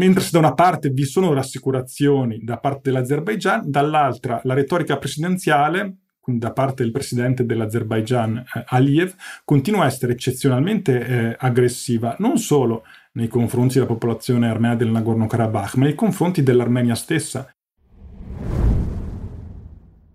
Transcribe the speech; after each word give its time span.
Mentre 0.00 0.22
se 0.22 0.30
da 0.32 0.38
una 0.38 0.54
parte 0.54 0.88
vi 0.88 1.04
sono 1.04 1.34
rassicurazioni 1.34 2.38
da 2.42 2.56
parte 2.56 2.90
dell'Azerbaigian, 2.90 3.64
dall'altra 3.66 4.40
la 4.44 4.54
retorica 4.54 4.96
presidenziale 4.96 5.96
da 6.24 6.52
parte 6.52 6.84
del 6.84 6.92
presidente 6.92 7.44
dell'Azerbaigian 7.44 8.36
eh, 8.36 8.64
Aliyev 8.68 9.14
continua 9.44 9.82
a 9.82 9.86
essere 9.86 10.12
eccezionalmente 10.12 11.06
eh, 11.06 11.36
aggressiva, 11.38 12.14
non 12.20 12.38
solo 12.38 12.84
nei 13.12 13.28
confronti 13.28 13.74
della 13.74 13.86
popolazione 13.86 14.48
armena 14.48 14.74
del 14.74 14.90
Nagorno-Karabakh, 14.90 15.74
ma 15.74 15.84
nei 15.84 15.94
confronti 15.94 16.42
dell'Armenia 16.42 16.94
stessa. 16.94 17.52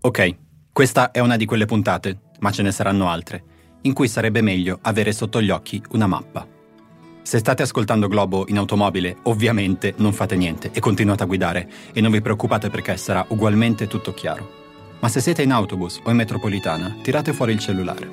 Ok, 0.00 0.36
questa 0.72 1.12
è 1.12 1.20
una 1.20 1.36
di 1.36 1.44
quelle 1.44 1.66
puntate, 1.66 2.18
ma 2.40 2.50
ce 2.50 2.62
ne 2.62 2.72
saranno 2.72 3.08
altre, 3.08 3.44
in 3.82 3.92
cui 3.92 4.08
sarebbe 4.08 4.40
meglio 4.40 4.78
avere 4.82 5.12
sotto 5.12 5.40
gli 5.40 5.50
occhi 5.50 5.80
una 5.90 6.06
mappa. 6.08 6.55
Se 7.26 7.38
state 7.38 7.64
ascoltando 7.64 8.06
Globo 8.06 8.44
in 8.46 8.56
automobile, 8.56 9.16
ovviamente 9.22 9.94
non 9.96 10.12
fate 10.12 10.36
niente 10.36 10.70
e 10.72 10.78
continuate 10.78 11.24
a 11.24 11.26
guidare 11.26 11.68
e 11.92 12.00
non 12.00 12.12
vi 12.12 12.20
preoccupate 12.20 12.70
perché 12.70 12.96
sarà 12.96 13.24
ugualmente 13.30 13.88
tutto 13.88 14.14
chiaro. 14.14 14.48
Ma 15.00 15.08
se 15.08 15.20
siete 15.20 15.42
in 15.42 15.50
autobus 15.50 15.98
o 16.04 16.10
in 16.10 16.14
metropolitana, 16.14 16.98
tirate 17.02 17.32
fuori 17.32 17.52
il 17.52 17.58
cellulare. 17.58 18.08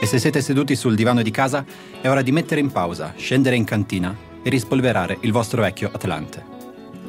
E 0.00 0.06
se 0.06 0.18
siete 0.18 0.40
seduti 0.40 0.74
sul 0.74 0.96
divano 0.96 1.22
di 1.22 1.30
casa, 1.30 1.64
è 2.00 2.08
ora 2.08 2.22
di 2.22 2.32
mettere 2.32 2.58
in 2.60 2.72
pausa, 2.72 3.14
scendere 3.16 3.54
in 3.54 3.62
cantina 3.62 4.12
e 4.42 4.50
rispolverare 4.50 5.18
il 5.20 5.30
vostro 5.30 5.62
vecchio 5.62 5.88
Atlante. 5.92 6.44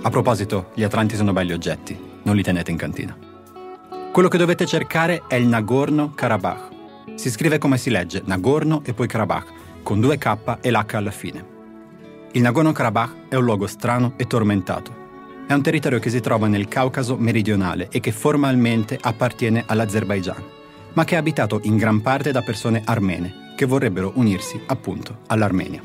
A 0.03 0.11
proposito, 0.11 0.69
gli 0.75 0.83
Atlanti 0.83 1.15
sono 1.15 1.33
belli 1.33 1.53
oggetti, 1.53 1.99
non 2.21 2.35
li 2.35 2.43
tenete 2.43 2.69
in 2.69 2.77
cantina. 2.77 3.17
Quello 4.11 4.27
che 4.27 4.37
dovete 4.37 4.67
cercare 4.67 5.23
è 5.27 5.33
il 5.33 5.47
Nagorno-Karabakh. 5.47 6.75
Si 7.15 7.31
scrive 7.31 7.57
come 7.57 7.79
si 7.79 7.89
legge, 7.89 8.21
Nagorno 8.23 8.83
e 8.85 8.93
poi 8.93 9.07
Karabakh, 9.07 9.65
con 9.87 10.01
due 10.01 10.17
K 10.17 10.57
e 10.59 10.69
l'H 10.69 10.95
alla 10.95 11.11
fine. 11.11 11.45
Il 12.33 12.41
Nagorno-Karabakh 12.41 13.29
è 13.29 13.35
un 13.35 13.45
luogo 13.45 13.67
strano 13.67 14.15
e 14.17 14.27
tormentato 14.27 15.05
è 15.47 15.53
un 15.53 15.61
territorio 15.61 15.99
che 15.99 16.09
si 16.09 16.19
trova 16.19 16.47
nel 16.47 16.67
Caucaso 16.67 17.15
meridionale 17.15 17.87
e 17.89 18.01
che 18.01 18.11
formalmente 18.11 18.97
appartiene 18.99 19.63
all'Azerbaigian, 19.65 20.43
ma 20.91 21.05
che 21.05 21.15
è 21.15 21.17
abitato 21.17 21.61
in 21.63 21.77
gran 21.77 22.01
parte 22.01 22.33
da 22.33 22.41
persone 22.41 22.81
armene 22.83 23.53
che 23.55 23.65
vorrebbero 23.65 24.11
unirsi 24.15 24.61
appunto 24.65 25.19
all'Armenia. 25.27 25.81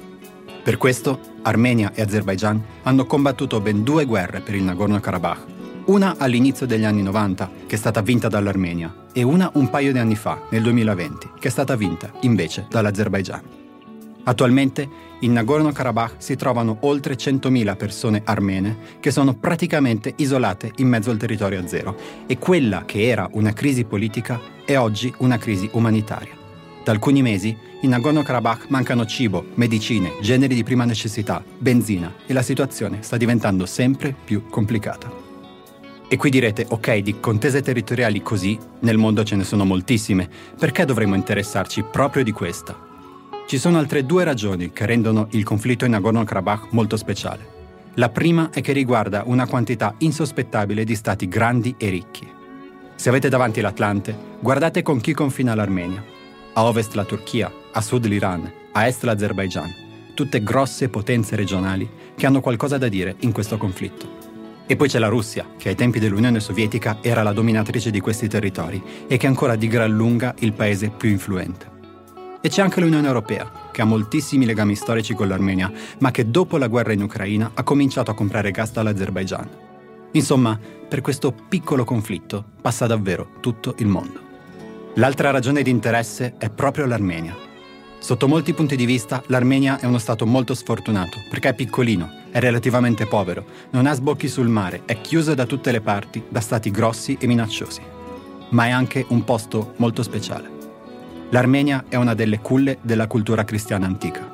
Per 0.65 0.79
questo 0.79 1.21
Armenia 1.43 1.93
e 1.95 2.03
Azerbaigian 2.03 2.61
hanno 2.83 3.07
combattuto 3.07 3.61
ben 3.61 3.85
due 3.85 4.05
guerre 4.05 4.41
per 4.41 4.57
il 4.57 4.65
Nagorno-Karabakh, 4.65 5.47
una 5.85 6.17
all'inizio 6.19 6.67
degli 6.67 6.85
anni 6.85 7.03
90, 7.03 7.51
che 7.69 7.77
è 7.77 7.79
stata 7.79 8.01
vinta 8.01 8.27
dall'Armenia, 8.27 9.07
e 9.13 9.23
una 9.23 9.49
un 9.55 9.71
paio 9.71 9.93
di 9.93 9.99
anni 9.99 10.17
fa, 10.17 10.41
nel 10.51 10.63
2020, 10.63 11.31
che 11.39 11.47
è 11.47 11.53
stata 11.53 11.77
vinta 11.77 12.11
invece 12.23 12.67
dall'Azerbaigian. 12.69 13.62
Attualmente 14.25 14.89
in 15.21 15.33
Nagorno-Karabakh 15.33 16.15
si 16.19 16.37
trovano 16.37 16.79
oltre 16.81 17.15
100.000 17.15 17.77
persone 17.77 18.23
armene 18.25 18.77
che 19.01 19.11
sono 19.11 19.35
praticamente 19.35 20.13
isolate 20.17 20.73
in 20.77 20.89
mezzo 20.89 21.11
al 21.11 21.17
territorio 21.17 21.61
azero 21.61 21.97
e 22.27 22.39
quella 22.39 22.85
che 22.85 23.09
era 23.09 23.29
una 23.33 23.53
crisi 23.53 23.85
politica 23.85 24.41
è 24.65 24.77
oggi 24.77 25.13
una 25.19 25.39
crisi 25.39 25.69
umanitaria. 25.73 26.39
Da 26.85 26.93
alcuni 26.93 27.23
mesi 27.23 27.57
in 27.83 27.91
Nagorno-Karabakh 27.91 28.67
mancano 28.69 29.07
cibo, 29.07 29.45
medicine, 29.55 30.15
generi 30.21 30.55
di 30.55 30.65
prima 30.65 30.85
necessità, 30.85 31.43
benzina 31.59 32.13
e 32.27 32.33
la 32.33 32.43
situazione 32.43 33.03
sta 33.03 33.17
diventando 33.17 33.67
sempre 33.67 34.15
più 34.25 34.47
complicata. 34.49 35.11
E 36.09 36.17
qui 36.17 36.31
direte, 36.31 36.67
ok, 36.69 36.97
di 36.99 37.21
contese 37.21 37.63
territoriali 37.63 38.23
così, 38.23 38.59
nel 38.81 38.99
mondo 38.99 39.25
ce 39.25 39.35
ne 39.35 39.45
sono 39.45 39.65
moltissime, 39.65 40.29
perché 40.59 40.85
dovremmo 40.85 41.15
interessarci 41.15 41.85
proprio 41.91 42.23
di 42.23 42.33
questa? 42.33 42.92
Ci 43.47 43.59
sono 43.59 43.79
altre 43.79 44.07
due 44.07 44.25
ragioni 44.25 44.73
che 44.73 44.87
rendono 44.87 45.27
il 45.33 45.45
conflitto 45.45 45.85
in 45.85 45.91
Nagorno-Karabakh 45.91 46.69
molto 46.71 46.97
speciale. 46.97 47.61
La 47.95 48.09
prima 48.09 48.49
è 48.51 48.63
che 48.63 48.73
riguarda 48.73 49.25
una 49.27 49.47
quantità 49.47 49.95
insospettabile 49.99 50.85
di 50.85 50.95
stati 50.95 51.29
grandi 51.29 51.75
e 51.77 51.91
ricchi. 51.91 52.27
Se 52.95 53.09
avete 53.11 53.29
davanti 53.29 53.61
l'Atlante, 53.61 54.17
guardate 54.41 54.81
con 54.81 55.01
chi 55.01 55.13
confina 55.13 55.55
l'Armenia. 55.55 56.03
A 56.55 56.65
ovest 56.65 56.95
la 56.95 57.05
Turchia, 57.05 57.53
a 57.73 57.81
sud 57.83 58.07
l'Iran, 58.07 58.51
a 58.73 58.87
est 58.87 59.03
l'Azerbaigian. 59.03 59.71
Tutte 60.15 60.43
grosse 60.43 60.89
potenze 60.89 61.37
regionali 61.37 61.87
che 62.15 62.25
hanno 62.25 62.41
qualcosa 62.41 62.79
da 62.79 62.89
dire 62.89 63.17
in 63.21 63.33
questo 63.33 63.59
conflitto. 63.59 64.21
E 64.67 64.77
poi 64.77 64.89
c'è 64.89 64.99
la 64.99 65.09
Russia, 65.09 65.47
che 65.59 65.69
ai 65.69 65.75
tempi 65.75 65.99
dell'Unione 65.99 66.41
Sovietica 66.41 66.99
era 67.03 67.23
la 67.23 67.33
dominatrice 67.33 67.91
di 67.91 68.01
questi 68.01 68.29
territori 68.29 68.83
e 69.07 69.19
che 69.19 69.27
è 69.27 69.29
ancora 69.29 69.57
di 69.57 69.69
gran 69.69 69.91
lunga 69.91 70.35
il 70.39 70.55
paese 70.55 70.89
più 70.89 71.11
influente. 71.11 71.81
E 72.45 72.49
c'è 72.49 72.61
anche 72.61 72.81
l'Unione 72.81 73.07
Europea, 73.07 73.49
che 73.71 73.83
ha 73.83 73.85
moltissimi 73.85 74.45
legami 74.45 74.75
storici 74.75 75.15
con 75.15 75.29
l'Armenia, 75.29 75.71
ma 76.01 76.11
che 76.11 76.29
dopo 76.29 76.57
la 76.57 76.67
guerra 76.67 76.93
in 76.93 77.03
Ucraina 77.03 77.53
ha 77.55 77.63
cominciato 77.63 78.11
a 78.11 78.15
comprare 78.15 78.51
gas 78.51 78.73
dall'Azerbaigian. 78.73 79.49
Insomma, 80.11 80.59
per 80.89 81.03
questo 81.03 81.33
piccolo 81.33 81.85
conflitto 81.85 82.45
passa 82.61 82.89
davvero 82.89 83.35
tutto 83.39 83.77
il 83.79 83.87
mondo. 83.87 84.21
L'altra 84.95 85.31
ragione 85.31 85.63
di 85.63 85.71
interesse 85.71 86.35
è 86.37 86.51
proprio 86.51 86.87
l'Armenia. 86.87 87.35
Sotto 88.01 88.27
molti 88.27 88.53
punti 88.55 88.75
di 88.75 88.87
vista, 88.87 89.23
l'Armenia 89.29 89.79
è 89.79 89.87
uno 89.87 89.99
stato 89.99 90.27
molto 90.27 90.55
sfortunato, 90.55 91.19
perché 91.31 91.51
è 91.51 91.55
piccolino, 91.55 92.11
è 92.33 92.41
relativamente 92.41 93.07
povero, 93.07 93.45
non 93.71 93.87
ha 93.87 93.95
sbocchi 93.95 94.27
sul 94.27 94.49
mare, 94.49 94.83
è 94.85 95.01
chiuso 95.01 95.35
da 95.35 95.47
tutte 95.47 95.71
le 95.71 95.81
parti 95.81 96.21
da 96.29 96.41
stati 96.41 96.73
grossi 96.73 97.17
e 97.21 97.29
minacciosi. 97.29 97.81
Ma 98.49 98.67
è 98.67 98.71
anche 98.71 99.07
un 99.11 99.23
posto 99.23 99.75
molto 99.77 100.03
speciale. 100.03 100.52
L'Armenia 101.33 101.87
è 101.89 101.97
una 101.97 102.13
delle 102.13 102.41
culle 102.41 102.77
della 102.83 103.07
cultura 103.07 103.45
cristiana 103.45 103.87
antica. 103.87 104.31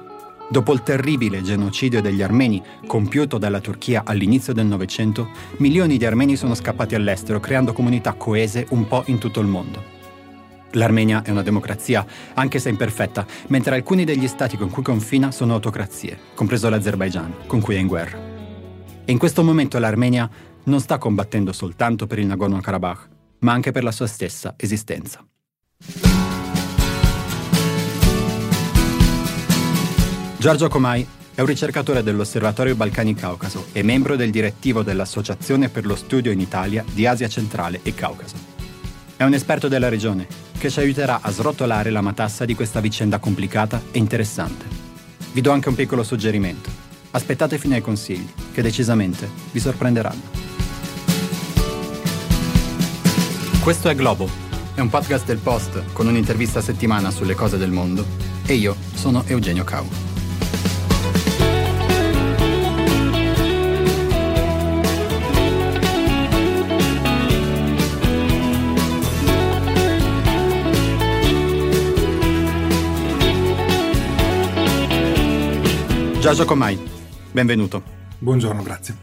Dopo 0.50 0.72
il 0.72 0.82
terribile 0.82 1.42
genocidio 1.42 2.02
degli 2.02 2.22
armeni 2.22 2.60
compiuto 2.88 3.38
dalla 3.38 3.60
Turchia 3.60 4.02
all'inizio 4.04 4.52
del 4.52 4.66
Novecento, 4.66 5.28
milioni 5.58 5.96
di 5.96 6.04
armeni 6.04 6.34
sono 6.34 6.56
scappati 6.56 6.96
all'estero 6.96 7.38
creando 7.38 7.72
comunità 7.72 8.14
coese 8.14 8.66
un 8.70 8.88
po' 8.88 9.04
in 9.06 9.18
tutto 9.18 9.38
il 9.38 9.46
mondo. 9.46 9.96
L'Armenia 10.72 11.22
è 11.22 11.30
una 11.30 11.42
democrazia, 11.42 12.04
anche 12.34 12.58
se 12.58 12.68
imperfetta, 12.68 13.24
mentre 13.46 13.76
alcuni 13.76 14.02
degli 14.02 14.26
stati 14.26 14.56
con 14.56 14.68
cui 14.68 14.82
confina 14.82 15.30
sono 15.30 15.54
autocrazie, 15.54 16.18
compreso 16.34 16.68
l'Azerbaigian, 16.68 17.46
con 17.46 17.60
cui 17.60 17.76
è 17.76 17.78
in 17.78 17.86
guerra. 17.86 18.18
E 19.04 19.12
in 19.12 19.18
questo 19.18 19.44
momento 19.44 19.78
l'Armenia 19.78 20.28
non 20.64 20.80
sta 20.80 20.98
combattendo 20.98 21.52
soltanto 21.52 22.08
per 22.08 22.18
il 22.18 22.26
Nagorno-Karabakh, 22.26 23.08
ma 23.40 23.52
anche 23.52 23.70
per 23.70 23.84
la 23.84 23.92
sua 23.92 24.08
stessa 24.08 24.54
esistenza. 24.56 25.24
Giorgio 30.38 30.68
Comai 30.68 31.04
è 31.34 31.40
un 31.40 31.48
ricercatore 31.48 32.04
dell'Osservatorio 32.04 32.76
Balcani 32.76 33.12
Caucaso 33.12 33.66
e 33.72 33.82
membro 33.82 34.14
del 34.14 34.30
direttivo 34.30 34.84
dell'Associazione 34.84 35.68
per 35.68 35.84
lo 35.84 35.96
Studio 35.96 36.30
in 36.30 36.38
Italia 36.38 36.84
di 36.92 37.06
Asia 37.06 37.28
Centrale 37.28 37.80
e 37.82 37.92
Caucaso. 37.92 38.36
È 39.16 39.24
un 39.24 39.34
esperto 39.34 39.66
della 39.66 39.88
regione 39.88 40.28
che 40.56 40.70
ci 40.70 40.78
aiuterà 40.78 41.22
a 41.22 41.32
srotolare 41.32 41.90
la 41.90 42.02
matassa 42.02 42.44
di 42.44 42.54
questa 42.54 42.78
vicenda 42.78 43.18
complicata 43.18 43.82
e 43.90 43.98
interessante. 43.98 44.64
Vi 45.32 45.40
do 45.40 45.50
anche 45.50 45.70
un 45.70 45.74
piccolo 45.74 46.04
suggerimento. 46.04 46.70
Aspettate 47.10 47.58
fino 47.58 47.74
ai 47.74 47.80
consigli, 47.80 48.28
che 48.52 48.62
decisamente 48.62 49.28
vi 49.50 49.58
sorprenderanno. 49.58 50.22
Questo 53.60 53.88
è 53.88 53.94
Globo, 53.96 54.30
è 54.74 54.78
un 54.78 54.88
podcast 54.88 55.26
del 55.26 55.38
Post 55.38 55.82
con 55.92 56.06
un'intervista 56.06 56.60
a 56.60 56.62
settimana 56.62 57.10
sulle 57.10 57.34
cose 57.34 57.58
del 57.58 57.72
mondo 57.72 58.06
e 58.46 58.54
io 58.54 58.76
sono 58.94 59.24
Eugenio 59.26 59.64
Cau. 59.64 60.07
Giorgio 76.28 76.44
Comai, 76.44 76.78
benvenuto. 77.32 77.82
Buongiorno, 78.18 78.62
grazie. 78.62 78.94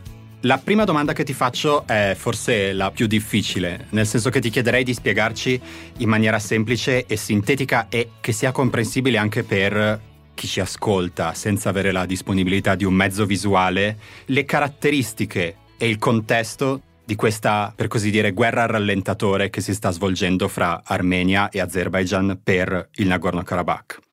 La 0.42 0.60
prima 0.60 0.84
domanda 0.84 1.12
che 1.12 1.24
ti 1.24 1.34
faccio 1.34 1.88
è 1.88 2.14
forse 2.16 2.72
la 2.72 2.92
più 2.92 3.08
difficile, 3.08 3.88
nel 3.90 4.06
senso 4.06 4.30
che 4.30 4.40
ti 4.40 4.52
chiederei 4.52 4.84
di 4.84 4.94
spiegarci 4.94 5.60
in 5.98 6.08
maniera 6.08 6.38
semplice 6.38 7.08
e 7.08 7.18
sintetica 7.18 7.88
e 7.90 8.12
che 8.22 8.32
sia 8.32 8.52
comprensibile 8.52 9.18
anche 9.18 9.42
per 9.42 10.00
chi 10.36 10.46
ci 10.46 10.60
ascolta 10.60 11.34
senza 11.34 11.70
avere 11.70 11.92
la 11.92 12.06
disponibilità 12.06 12.76
di 12.76 12.84
un 12.84 12.94
mezzo 12.94 13.26
visuale, 13.26 13.98
le 14.26 14.46
caratteristiche 14.46 15.56
e 15.80 15.90
il 15.90 15.98
contesto 15.98 16.80
di 17.04 17.16
questa, 17.16 17.74
per 17.76 17.88
così 17.88 18.12
dire, 18.12 18.34
guerra 18.34 18.62
al 18.62 18.70
rallentatore 18.70 19.50
che 19.50 19.62
si 19.62 19.74
sta 19.74 19.90
svolgendo 19.90 20.48
fra 20.48 20.84
Armenia 20.86 21.50
e 21.50 21.60
Azerbaijan 21.60 22.40
per 22.44 22.90
il 22.98 23.08
Nagorno-Karabakh. 23.08 24.04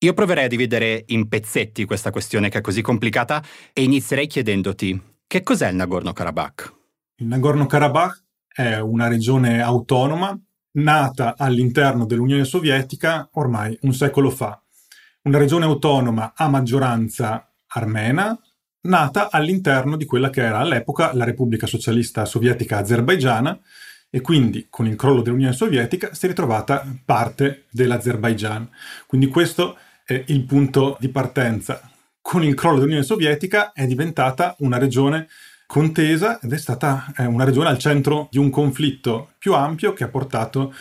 Io 0.00 0.14
proverei 0.14 0.44
a 0.44 0.48
dividere 0.48 1.02
in 1.08 1.26
pezzetti 1.26 1.84
questa 1.84 2.12
questione 2.12 2.50
che 2.50 2.58
è 2.58 2.60
così 2.60 2.82
complicata 2.82 3.42
e 3.72 3.82
inizierei 3.82 4.28
chiedendoti 4.28 5.16
che 5.26 5.42
cos'è 5.42 5.70
il 5.70 5.74
Nagorno-Karabakh? 5.74 6.74
Il 7.16 7.26
Nagorno-Karabakh 7.26 8.22
è 8.46 8.78
una 8.78 9.08
regione 9.08 9.60
autonoma 9.60 10.38
nata 10.74 11.34
all'interno 11.36 12.06
dell'Unione 12.06 12.44
Sovietica 12.44 13.28
ormai 13.32 13.76
un 13.82 13.92
secolo 13.92 14.30
fa. 14.30 14.62
Una 15.22 15.38
regione 15.38 15.64
autonoma 15.64 16.32
a 16.36 16.48
maggioranza 16.48 17.52
armena, 17.66 18.38
nata 18.82 19.32
all'interno 19.32 19.96
di 19.96 20.04
quella 20.04 20.30
che 20.30 20.42
era 20.42 20.58
all'epoca 20.58 21.12
la 21.12 21.24
Repubblica 21.24 21.66
Socialista 21.66 22.24
Sovietica 22.24 22.78
Azerbaigiana 22.78 23.58
e 24.10 24.20
quindi 24.20 24.68
con 24.70 24.86
il 24.86 24.94
crollo 24.94 25.22
dell'Unione 25.22 25.52
Sovietica 25.52 26.14
si 26.14 26.26
è 26.26 26.28
ritrovata 26.28 26.86
parte 27.04 27.64
dell'Azerbaigian. 27.70 28.70
Quindi 29.08 29.26
questo 29.26 29.76
è 30.16 30.24
il 30.28 30.44
punto 30.44 30.96
di 31.00 31.08
partenza. 31.08 31.80
Con 32.20 32.42
il 32.42 32.54
crollo 32.54 32.76
dell'Unione 32.76 33.04
Sovietica 33.04 33.72
è 33.72 33.86
diventata 33.86 34.54
una 34.58 34.78
regione 34.78 35.28
contesa 35.66 36.40
ed 36.40 36.52
è 36.52 36.58
stata 36.58 37.12
una 37.18 37.44
regione 37.44 37.68
al 37.68 37.78
centro 37.78 38.28
di 38.30 38.38
un 38.38 38.48
conflitto 38.48 39.32
più 39.38 39.54
ampio 39.54 39.92
che 39.92 40.04
ha 40.04 40.08
portato 40.08 40.74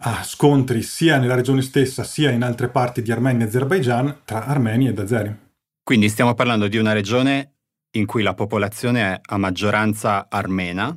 a 0.00 0.22
scontri 0.22 0.82
sia 0.82 1.18
nella 1.18 1.34
regione 1.34 1.60
stessa 1.60 2.04
sia 2.04 2.30
in 2.30 2.42
altre 2.42 2.68
parti 2.68 3.02
di 3.02 3.10
Armenia 3.10 3.44
e 3.44 3.48
Azerbaijan 3.48 4.20
tra 4.24 4.46
armeni 4.46 4.86
ed 4.86 4.98
azeri. 4.98 5.36
Quindi 5.82 6.08
stiamo 6.08 6.34
parlando 6.34 6.68
di 6.68 6.76
una 6.76 6.92
regione 6.92 7.54
in 7.92 8.06
cui 8.06 8.22
la 8.22 8.34
popolazione 8.34 9.00
è 9.00 9.20
a 9.20 9.38
maggioranza 9.38 10.26
armena, 10.28 10.96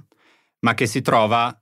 ma 0.59 0.73
che 0.75 0.85
si 0.85 1.01
trova 1.01 1.55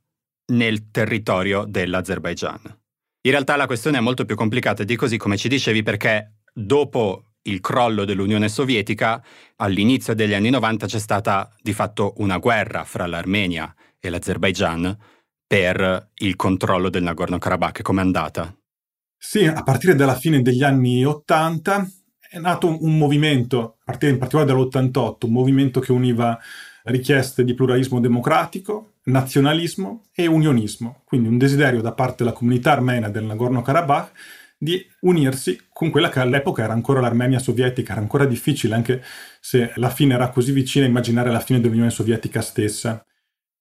nel 0.47 0.91
territorio 0.91 1.63
dell'Azerbaigian. 1.65 2.78
In 3.21 3.31
realtà 3.31 3.57
la 3.57 3.65
questione 3.65 3.97
è 3.97 4.01
molto 4.01 4.23
più 4.23 4.35
complicata 4.35 4.85
di 4.85 4.95
così 4.95 5.17
come 5.17 5.35
ci 5.35 5.49
dicevi 5.49 5.83
perché 5.83 6.35
dopo 6.53 7.23
il 7.43 7.59
crollo 7.59 8.05
dell'Unione 8.05 8.47
Sovietica, 8.47 9.21
all'inizio 9.57 10.13
degli 10.13 10.33
anni 10.33 10.49
90 10.49 10.87
c'è 10.87 10.99
stata 10.99 11.53
di 11.61 11.73
fatto 11.73 12.13
una 12.17 12.37
guerra 12.37 12.85
fra 12.85 13.07
l'Armenia 13.07 13.73
e 13.99 14.09
l'Azerbaigian 14.09 14.97
per 15.45 16.11
il 16.19 16.35
controllo 16.37 16.89
del 16.89 17.03
Nagorno-Karabakh. 17.03 17.81
Com'è 17.81 18.01
andata? 18.01 18.55
Sì, 19.17 19.45
a 19.45 19.63
partire 19.63 19.95
dalla 19.95 20.15
fine 20.15 20.41
degli 20.41 20.63
anni 20.63 21.03
80 21.03 21.89
è 22.29 22.39
nato 22.39 22.81
un 22.81 22.97
movimento, 22.97 23.79
a 23.79 23.83
partire 23.83 24.13
in 24.13 24.17
particolare 24.17 24.53
dall'88, 24.53 25.25
un 25.25 25.31
movimento 25.31 25.81
che 25.81 25.91
univa 25.91 26.39
richieste 26.83 27.43
di 27.43 27.53
pluralismo 27.53 27.99
democratico, 27.99 28.93
nazionalismo 29.09 30.05
e 30.13 30.27
unionismo, 30.27 31.01
quindi 31.05 31.27
un 31.27 31.37
desiderio 31.37 31.81
da 31.81 31.93
parte 31.93 32.23
della 32.23 32.35
comunità 32.35 32.71
armena 32.71 33.09
del 33.09 33.25
Nagorno-Karabakh 33.25 34.11
di 34.61 34.85
unirsi 35.01 35.57
con 35.71 35.89
quella 35.89 36.09
che 36.09 36.19
all'epoca 36.19 36.63
era 36.63 36.73
ancora 36.73 36.99
l'Armenia 36.99 37.39
sovietica, 37.39 37.93
era 37.93 38.01
ancora 38.01 38.25
difficile 38.25 38.75
anche 38.75 39.01
se 39.39 39.71
la 39.75 39.89
fine 39.89 40.13
era 40.15 40.29
così 40.29 40.51
vicina 40.51 40.85
immaginare 40.85 41.31
la 41.31 41.39
fine 41.39 41.61
dell'Unione 41.61 41.89
Sovietica 41.89 42.41
stessa. 42.41 43.05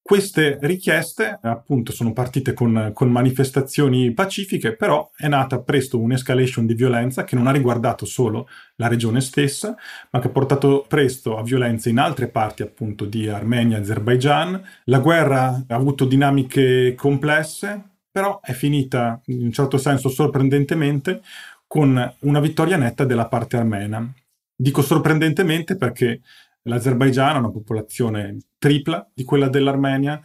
Queste 0.08 0.56
richieste 0.62 1.38
appunto 1.42 1.92
sono 1.92 2.14
partite 2.14 2.54
con, 2.54 2.92
con, 2.94 3.10
manifestazioni 3.10 4.14
pacifiche, 4.14 4.74
però 4.74 5.10
è 5.14 5.28
nata 5.28 5.60
presto 5.60 6.00
un'escalation 6.00 6.64
di 6.64 6.72
violenza 6.72 7.24
che 7.24 7.36
non 7.36 7.46
ha 7.46 7.50
riguardato 7.50 8.06
solo 8.06 8.48
la 8.76 8.88
regione 8.88 9.20
stessa, 9.20 9.76
ma 10.10 10.18
che 10.18 10.28
ha 10.28 10.30
portato 10.30 10.86
presto 10.88 11.36
a 11.36 11.42
violenze 11.42 11.90
in 11.90 11.98
altre 11.98 12.28
parti 12.28 12.62
appunto 12.62 13.04
di 13.04 13.28
Armenia 13.28 13.76
e 13.76 13.80
Azerbaijan. 13.80 14.62
La 14.84 15.00
guerra 15.00 15.62
ha 15.66 15.74
avuto 15.74 16.06
dinamiche 16.06 16.94
complesse, 16.94 17.78
però 18.10 18.40
è 18.40 18.52
finita 18.52 19.20
in 19.26 19.42
un 19.42 19.52
certo 19.52 19.76
senso 19.76 20.08
sorprendentemente 20.08 21.20
con 21.66 22.14
una 22.20 22.40
vittoria 22.40 22.78
netta 22.78 23.04
della 23.04 23.28
parte 23.28 23.58
armena. 23.58 24.10
Dico 24.56 24.80
sorprendentemente 24.80 25.76
perché 25.76 26.22
L'Azerbaigian 26.62 27.36
ha 27.36 27.38
una 27.38 27.50
popolazione 27.50 28.36
tripla 28.58 29.08
di 29.14 29.24
quella 29.24 29.48
dell'Armenia, 29.48 30.20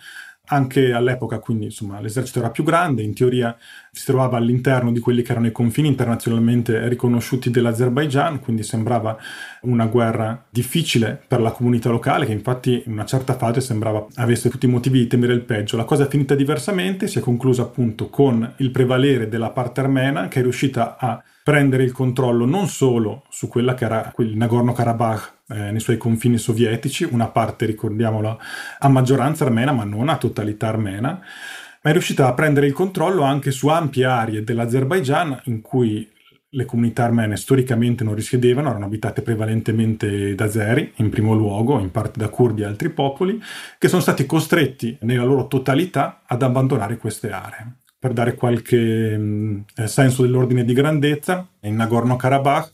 anche 0.46 0.92
all'epoca, 0.92 1.40
quindi 1.40 1.66
insomma, 1.66 2.02
l'esercito 2.02 2.40
era 2.40 2.52
più 2.52 2.66
grande, 2.66 3.02
in 3.02 3.14
teoria 3.14 3.56
si 3.92 4.04
trovava 4.04 4.36
all'interno 4.36 4.92
di 4.92 5.00
quelli 5.00 5.22
che 5.22 5.32
erano 5.32 5.48
i 5.48 5.54
confini 5.54 5.88
internazionalmente 5.88 6.90
riconosciuti 6.90 7.50
dell'Azerbaigian, 7.50 8.42
quindi 8.42 8.62
sembrava 8.62 9.18
una 9.62 9.86
guerra 9.86 10.46
difficile 10.50 11.22
per 11.26 11.40
la 11.40 11.52
comunità 11.52 11.90
locale, 11.90 12.26
che 12.26 12.34
infatti 12.34 12.84
in 12.86 12.92
una 12.92 13.06
certa 13.06 13.38
fase 13.38 13.62
sembrava 13.62 14.06
avesse 14.16 14.50
tutti 14.50 14.66
i 14.66 14.70
motivi 14.70 15.00
di 15.00 15.08
temere 15.08 15.34
il 15.34 15.44
peggio. 15.44 15.78
La 15.78 15.86
cosa 15.86 16.06
è 16.06 16.10
finita 16.10 16.36
diversamente, 16.36 17.08
si 17.08 17.20
è 17.20 17.22
conclusa 17.22 17.62
appunto 17.62 18.10
con 18.10 18.54
il 18.58 18.72
prevalere 18.72 19.30
della 19.30 19.52
parte 19.52 19.80
armena, 19.80 20.28
che 20.28 20.40
è 20.40 20.42
riuscita 20.42 20.98
a 20.98 21.24
prendere 21.44 21.84
il 21.84 21.92
controllo 21.92 22.46
non 22.46 22.68
solo 22.68 23.26
su 23.30 23.50
quella 23.50 23.74
che 23.74 23.84
era 23.84 24.14
il 24.20 24.38
Nagorno-Karabakh 24.38 25.34
eh, 25.50 25.72
nei 25.72 25.82
suoi 25.82 25.98
confini 25.98 26.38
sovietici, 26.38 27.04
una 27.04 27.28
parte, 27.28 27.66
ricordiamolo, 27.66 28.40
a 28.80 28.88
maggioranza 28.88 29.44
armena, 29.44 29.74
ma 29.74 29.84
non 29.84 30.08
a 30.08 30.18
totalità 30.18 30.70
armena, 30.70 31.10
ma 31.12 31.90
è 31.90 31.92
riuscita 31.92 32.28
a 32.28 32.34
prendere 32.34 32.66
il 32.66 32.74
controllo 32.74 33.24
anche 33.24 33.52
su 33.52 33.68
ampie 33.68 34.06
aree 34.06 34.44
dell'Azerbaigian 34.44 35.42
in 35.46 35.62
cui 35.62 36.10
le 36.56 36.66
comunità 36.66 37.04
armene 37.04 37.36
storicamente 37.36 38.04
non 38.04 38.16
risiedevano, 38.16 38.70
erano 38.70 38.86
abitate 38.86 39.22
prevalentemente 39.22 40.36
da 40.36 40.46
azeri, 40.46 40.94
in 40.98 41.10
primo 41.10 41.34
luogo, 41.34 41.80
in 41.80 41.92
parte 41.92 42.20
da 42.20 42.30
curdi 42.30 42.62
e 42.62 42.66
altri 42.66 42.90
popoli, 42.90 43.42
che 43.78 43.88
sono 43.90 44.02
stati 44.02 44.26
costretti 44.26 44.98
nella 45.02 45.24
loro 45.24 45.48
totalità 45.48 46.22
ad 46.26 46.42
abbandonare 46.42 46.98
queste 46.98 47.32
aree 47.32 47.83
per 48.04 48.12
dare 48.12 48.36
qualche 48.36 49.18
mh, 49.18 49.64
eh, 49.78 49.88
senso 49.88 50.24
dell'ordine 50.24 50.66
di 50.66 50.74
grandezza, 50.74 51.48
in 51.62 51.78
Nagorno-Karabakh 51.78 52.72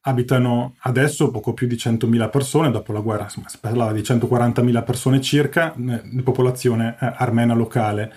abitano 0.00 0.74
adesso 0.80 1.30
poco 1.30 1.52
più 1.52 1.68
di 1.68 1.76
100.000 1.76 2.28
persone, 2.28 2.72
dopo 2.72 2.92
la 2.92 2.98
guerra 2.98 3.22
insomma, 3.22 3.48
si 3.48 3.58
parlava 3.60 3.92
di 3.92 4.00
140.000 4.00 4.82
persone 4.82 5.20
circa, 5.20 5.72
eh, 5.74 6.00
di 6.02 6.22
popolazione 6.22 6.96
eh, 7.00 7.12
armena 7.18 7.54
locale 7.54 8.12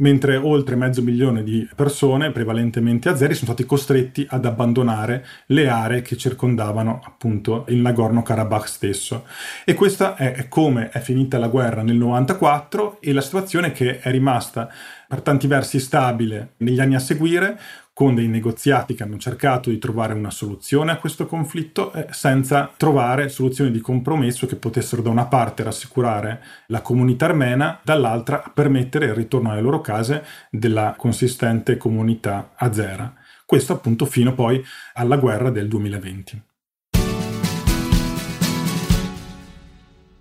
mentre 0.00 0.36
oltre 0.36 0.76
mezzo 0.76 1.02
milione 1.02 1.42
di 1.42 1.68
persone, 1.74 2.30
prevalentemente 2.30 3.08
azeri, 3.08 3.34
sono 3.34 3.52
stati 3.52 3.64
costretti 3.64 4.26
ad 4.28 4.44
abbandonare 4.44 5.24
le 5.46 5.68
aree 5.68 6.02
che 6.02 6.16
circondavano 6.16 7.00
appunto 7.04 7.64
il 7.68 7.78
Nagorno-Karabakh 7.78 8.66
stesso. 8.66 9.24
E 9.64 9.74
questa 9.74 10.16
è 10.16 10.48
come 10.48 10.90
è 10.90 11.00
finita 11.00 11.38
la 11.38 11.48
guerra 11.48 11.82
nel 11.82 11.96
94 11.96 12.98
e 13.00 13.12
la 13.12 13.20
situazione 13.20 13.72
che 13.72 14.00
è 14.00 14.10
rimasta 14.10 14.68
per 15.08 15.22
tanti 15.22 15.46
versi 15.46 15.80
stabile 15.80 16.52
negli 16.58 16.80
anni 16.80 16.94
a 16.94 17.00
seguire, 17.00 17.58
con 18.00 18.14
dei 18.14 18.28
negoziati 18.28 18.94
che 18.94 19.02
hanno 19.02 19.18
cercato 19.18 19.68
di 19.68 19.76
trovare 19.76 20.14
una 20.14 20.30
soluzione 20.30 20.90
a 20.90 20.96
questo 20.96 21.26
conflitto 21.26 21.92
eh, 21.92 22.06
senza 22.12 22.72
trovare 22.74 23.28
soluzioni 23.28 23.70
di 23.70 23.80
compromesso 23.80 24.46
che 24.46 24.56
potessero 24.56 25.02
da 25.02 25.10
una 25.10 25.26
parte 25.26 25.62
rassicurare 25.62 26.42
la 26.68 26.80
comunità 26.80 27.26
armena, 27.26 27.78
dall'altra 27.82 28.42
permettere 28.54 29.04
il 29.04 29.12
ritorno 29.12 29.50
alle 29.50 29.60
loro 29.60 29.82
case 29.82 30.24
della 30.50 30.94
consistente 30.96 31.76
comunità 31.76 32.52
azera. 32.54 33.12
Questo 33.44 33.74
appunto 33.74 34.06
fino 34.06 34.32
poi 34.32 34.64
alla 34.94 35.18
guerra 35.18 35.50
del 35.50 35.68
2020. 35.68 36.42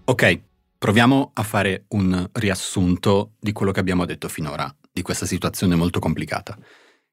Ok, 0.03 0.41
proviamo 0.77 1.31
a 1.33 1.43
fare 1.43 1.85
un 1.91 2.27
riassunto 2.33 3.35
di 3.39 3.53
quello 3.53 3.71
che 3.71 3.79
abbiamo 3.79 4.03
detto 4.03 4.27
finora, 4.27 4.69
di 4.91 5.01
questa 5.01 5.25
situazione 5.25 5.75
molto 5.77 5.99
complicata. 5.99 6.57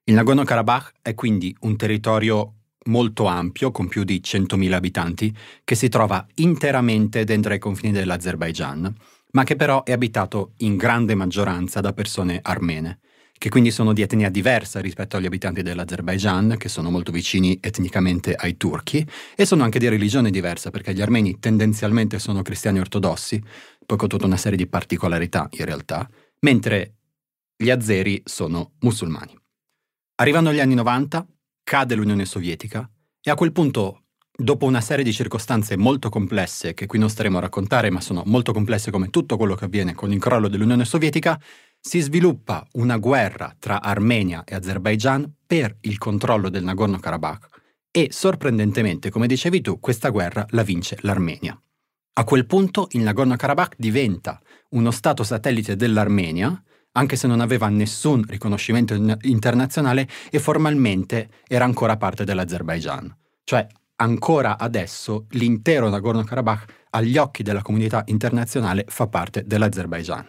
Il 0.09 0.13
Nagorno-Karabakh 0.13 0.93
è 1.01 1.13
quindi 1.15 1.53
un 1.61 1.75
territorio 1.75 2.53
molto 2.85 3.25
ampio, 3.25 3.71
con 3.71 3.89
più 3.89 4.05
di 4.05 4.21
100.000 4.23 4.71
abitanti, 4.71 5.35
che 5.65 5.75
si 5.75 5.89
trova 5.89 6.25
interamente 6.35 7.25
dentro 7.25 7.53
i 7.53 7.59
confini 7.59 7.91
dell'Azerbaigian, 7.91 8.95
ma 9.31 9.43
che 9.43 9.57
però 9.57 9.83
è 9.83 9.91
abitato 9.91 10.53
in 10.59 10.77
grande 10.77 11.13
maggioranza 11.13 11.81
da 11.81 11.91
persone 11.91 12.39
armene, 12.41 12.99
che 13.37 13.49
quindi 13.49 13.69
sono 13.69 13.91
di 13.91 14.01
etnia 14.01 14.29
diversa 14.29 14.79
rispetto 14.79 15.17
agli 15.17 15.25
abitanti 15.25 15.61
dell'Azerbaigian, 15.61 16.55
che 16.57 16.69
sono 16.69 16.89
molto 16.89 17.11
vicini 17.11 17.57
etnicamente 17.59 18.33
ai 18.33 18.55
turchi, 18.55 19.05
e 19.35 19.45
sono 19.45 19.63
anche 19.63 19.77
di 19.77 19.89
religione 19.89 20.31
diversa, 20.31 20.69
perché 20.69 20.93
gli 20.93 21.01
armeni 21.01 21.37
tendenzialmente 21.37 22.17
sono 22.17 22.43
cristiani 22.43 22.79
ortodossi, 22.79 23.43
poi 23.85 23.97
con 23.97 24.07
tutta 24.07 24.25
una 24.25 24.37
serie 24.37 24.57
di 24.57 24.67
particolarità 24.67 25.49
in 25.57 25.65
realtà, 25.65 26.09
mentre 26.39 26.93
gli 27.57 27.69
azeri 27.69 28.21
sono 28.23 28.71
musulmani. 28.79 29.37
Arrivano 30.19 30.51
gli 30.51 30.59
anni 30.59 30.73
90, 30.73 31.27
cade 31.63 31.93
l'Unione 31.93 32.25
Sovietica 32.25 32.89
e 33.21 33.29
a 33.29 33.35
quel 33.35 33.51
punto, 33.51 34.05
dopo 34.35 34.65
una 34.65 34.81
serie 34.81 35.03
di 35.03 35.13
circostanze 35.13 35.77
molto 35.77 36.09
complesse, 36.09 36.73
che 36.73 36.87
qui 36.87 36.97
non 36.97 37.11
staremo 37.11 37.37
a 37.37 37.41
raccontare, 37.41 37.91
ma 37.91 38.01
sono 38.01 38.23
molto 38.25 38.51
complesse 38.51 38.89
come 38.89 39.11
tutto 39.11 39.37
quello 39.37 39.53
che 39.53 39.65
avviene 39.65 39.93
con 39.93 40.11
il 40.11 40.19
crollo 40.19 40.47
dell'Unione 40.47 40.85
Sovietica, 40.85 41.39
si 41.79 41.99
sviluppa 41.99 42.65
una 42.73 42.97
guerra 42.97 43.55
tra 43.59 43.79
Armenia 43.79 44.43
e 44.43 44.55
Azerbaigian 44.55 45.31
per 45.45 45.77
il 45.81 45.99
controllo 45.99 46.49
del 46.49 46.63
Nagorno-Karabakh 46.63 47.47
e, 47.91 48.07
sorprendentemente, 48.09 49.11
come 49.11 49.27
dicevi 49.27 49.61
tu, 49.61 49.79
questa 49.79 50.09
guerra 50.09 50.47
la 50.49 50.63
vince 50.63 50.97
l'Armenia. 51.01 51.61
A 52.13 52.23
quel 52.23 52.47
punto 52.47 52.87
il 52.93 53.01
Nagorno-Karabakh 53.01 53.75
diventa 53.77 54.41
uno 54.69 54.89
stato 54.89 55.23
satellite 55.23 55.75
dell'Armenia 55.75 56.59
anche 56.97 57.15
se 57.15 57.27
non 57.27 57.39
aveva 57.39 57.69
nessun 57.69 58.23
riconoscimento 58.27 58.93
internazionale 59.21 60.07
e 60.31 60.39
formalmente 60.39 61.29
era 61.47 61.63
ancora 61.63 61.95
parte 61.95 62.23
dell'Azerbaigian. 62.23 63.15
Cioè, 63.43 63.65
ancora 63.97 64.57
adesso 64.57 65.27
l'intero 65.29 65.89
Nagorno-Karabakh 65.89 66.85
agli 66.91 67.17
occhi 67.17 67.43
della 67.43 67.61
comunità 67.61 68.03
internazionale 68.07 68.85
fa 68.87 69.07
parte 69.07 69.43
dell'Azerbaigian. 69.45 70.25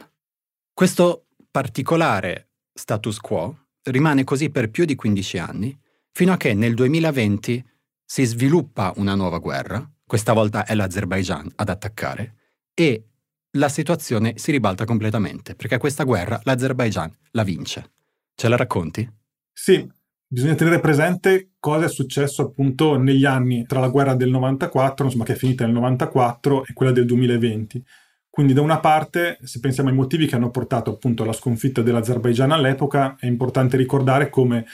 Questo 0.72 1.26
particolare 1.50 2.50
status 2.72 3.18
quo 3.18 3.68
rimane 3.84 4.24
così 4.24 4.50
per 4.50 4.70
più 4.70 4.84
di 4.84 4.94
15 4.94 5.38
anni, 5.38 5.76
fino 6.12 6.32
a 6.32 6.36
che 6.36 6.52
nel 6.52 6.74
2020 6.74 7.64
si 8.04 8.24
sviluppa 8.24 8.92
una 8.96 9.14
nuova 9.14 9.38
guerra, 9.38 9.90
questa 10.06 10.32
volta 10.32 10.64
è 10.64 10.74
l'Azerbaijan 10.74 11.50
ad 11.56 11.68
attaccare 11.68 12.34
e 12.74 13.04
la 13.52 13.68
situazione 13.68 14.34
si 14.36 14.50
ribalta 14.50 14.84
completamente, 14.84 15.54
perché 15.54 15.78
questa 15.78 16.04
guerra 16.04 16.40
l'Azerbaijan 16.42 17.10
la 17.32 17.42
vince. 17.42 17.90
Ce 18.34 18.48
la 18.48 18.56
racconti? 18.56 19.08
Sì, 19.52 19.90
bisogna 20.26 20.54
tenere 20.54 20.80
presente 20.80 21.52
cosa 21.58 21.86
è 21.86 21.88
successo 21.88 22.42
appunto 22.42 22.96
negli 22.98 23.24
anni 23.24 23.64
tra 23.66 23.80
la 23.80 23.88
guerra 23.88 24.14
del 24.14 24.30
94, 24.30 25.06
insomma 25.06 25.24
che 25.24 25.32
è 25.32 25.36
finita 25.36 25.64
nel 25.64 25.74
94, 25.74 26.66
e 26.66 26.72
quella 26.72 26.92
del 26.92 27.06
2020. 27.06 27.84
Quindi 28.30 28.52
da 28.52 28.60
una 28.60 28.78
parte, 28.78 29.38
se 29.42 29.58
pensiamo 29.58 29.88
ai 29.88 29.96
motivi 29.96 30.26
che 30.26 30.36
hanno 30.36 30.50
portato 30.50 30.92
appunto 30.92 31.24
alla 31.24 31.32
sconfitta 31.32 31.82
dell'Azerbaijan 31.82 32.52
all'epoca, 32.52 33.16
è 33.18 33.26
importante 33.26 33.76
ricordare 33.76 34.30
come 34.30 34.64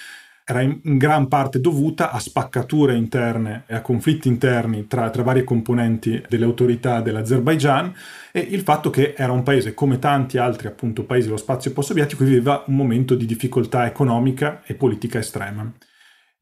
era 0.44 0.60
in, 0.60 0.80
gran 0.82 1.26
parte 1.26 1.58
dovuta 1.58 2.10
a 2.10 2.18
spaccature 2.18 2.94
interne 2.94 3.64
e 3.66 3.74
a 3.74 3.80
conflitti 3.80 4.28
interni 4.28 4.86
tra, 4.86 5.08
tra 5.08 5.22
varie 5.22 5.42
componenti 5.42 6.22
delle 6.28 6.44
autorità 6.44 7.00
dell'Azerbaigian 7.00 7.92
e 8.30 8.40
il 8.40 8.60
fatto 8.60 8.90
che 8.90 9.14
era 9.16 9.32
un 9.32 9.42
paese 9.42 9.72
come 9.72 9.98
tanti 9.98 10.36
altri 10.36 10.66
appunto 10.66 11.04
paesi 11.04 11.26
dello 11.26 11.38
spazio 11.38 11.72
post-sovietico 11.72 12.24
che 12.24 12.30
viveva 12.30 12.62
un 12.66 12.76
momento 12.76 13.14
di 13.14 13.24
difficoltà 13.24 13.86
economica 13.86 14.62
e 14.66 14.74
politica 14.74 15.18
estrema 15.18 15.72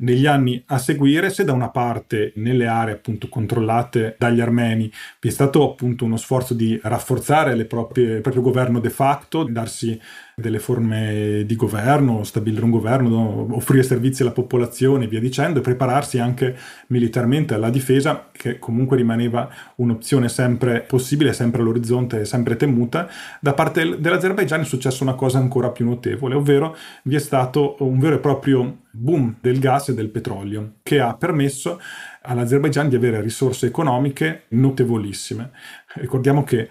negli 0.03 0.27
anni 0.27 0.63
a 0.67 0.79
seguire, 0.79 1.31
se 1.31 1.45
da 1.45 1.53
una 1.53 1.71
parte 1.71 2.33
nelle 2.37 2.67
aree 2.67 2.95
appunto 2.95 3.29
controllate 3.29 4.17
dagli 4.19 4.41
armeni 4.41 4.91
vi 5.21 5.29
è 5.29 5.33
stato 5.33 5.71
appunto 5.71 6.05
uno 6.05 6.17
sforzo 6.17 6.55
di 6.55 6.79
rafforzare 6.83 7.65
proprie, 7.65 8.17
il 8.17 8.21
proprio 8.21 8.43
governo 8.43 8.81
de 8.81 8.91
facto, 8.91 9.45
darsi 9.45 9.99
delle 10.35 10.59
forme 10.59 11.45
di 11.47 11.57
governo, 11.57 12.25
stabilire 12.25 12.65
un 12.65 12.71
governo, 12.71 13.49
offrire 13.55 13.83
servizi 13.83 14.23
alla 14.23 14.33
popolazione 14.33 15.05
e 15.05 15.09
via 15.09 15.21
dicendo, 15.21 15.59
e 15.59 15.63
prepararsi 15.63 16.19
anche 16.19 16.57
militarmente 16.89 17.55
alla 17.55 17.71
difesa, 17.71 18.29
che 18.33 18.59
comunque 18.59 18.97
rimaneva 18.97 19.49
un'opzione 19.77 20.29
sempre 20.29 20.81
possibile, 20.81 21.33
sempre 21.33 21.61
all'orizzonte, 21.61 22.25
sempre 22.25 22.57
temuta. 22.57 23.09
Da 23.41 23.53
parte 23.53 24.01
dell'Azerbaigian 24.01 24.63
è 24.63 24.65
successa 24.65 25.05
una 25.05 25.15
cosa 25.15 25.39
ancora 25.39 25.71
più 25.71 25.85
notevole, 25.85 26.35
ovvero 26.35 26.77
vi 27.05 27.15
è 27.15 27.21
stato 27.21 27.77
un 27.81 27.99
vero 27.99 28.17
e 28.17 28.19
proprio 28.19 28.79
boom 28.93 29.37
del 29.41 29.59
gas 29.59 29.89
e 29.89 29.95
del 29.95 30.11
petrolio, 30.11 30.75
che 30.83 31.01
ha 31.01 31.17
permesso 31.17 31.81
all'Azerbaigian 32.23 32.89
di 32.89 32.97
avere 32.97 33.21
risorse 33.21 33.67
economiche 33.67 34.45
notevolissime. 34.49 35.51
Ricordiamo 35.95 36.45
che 36.45 36.69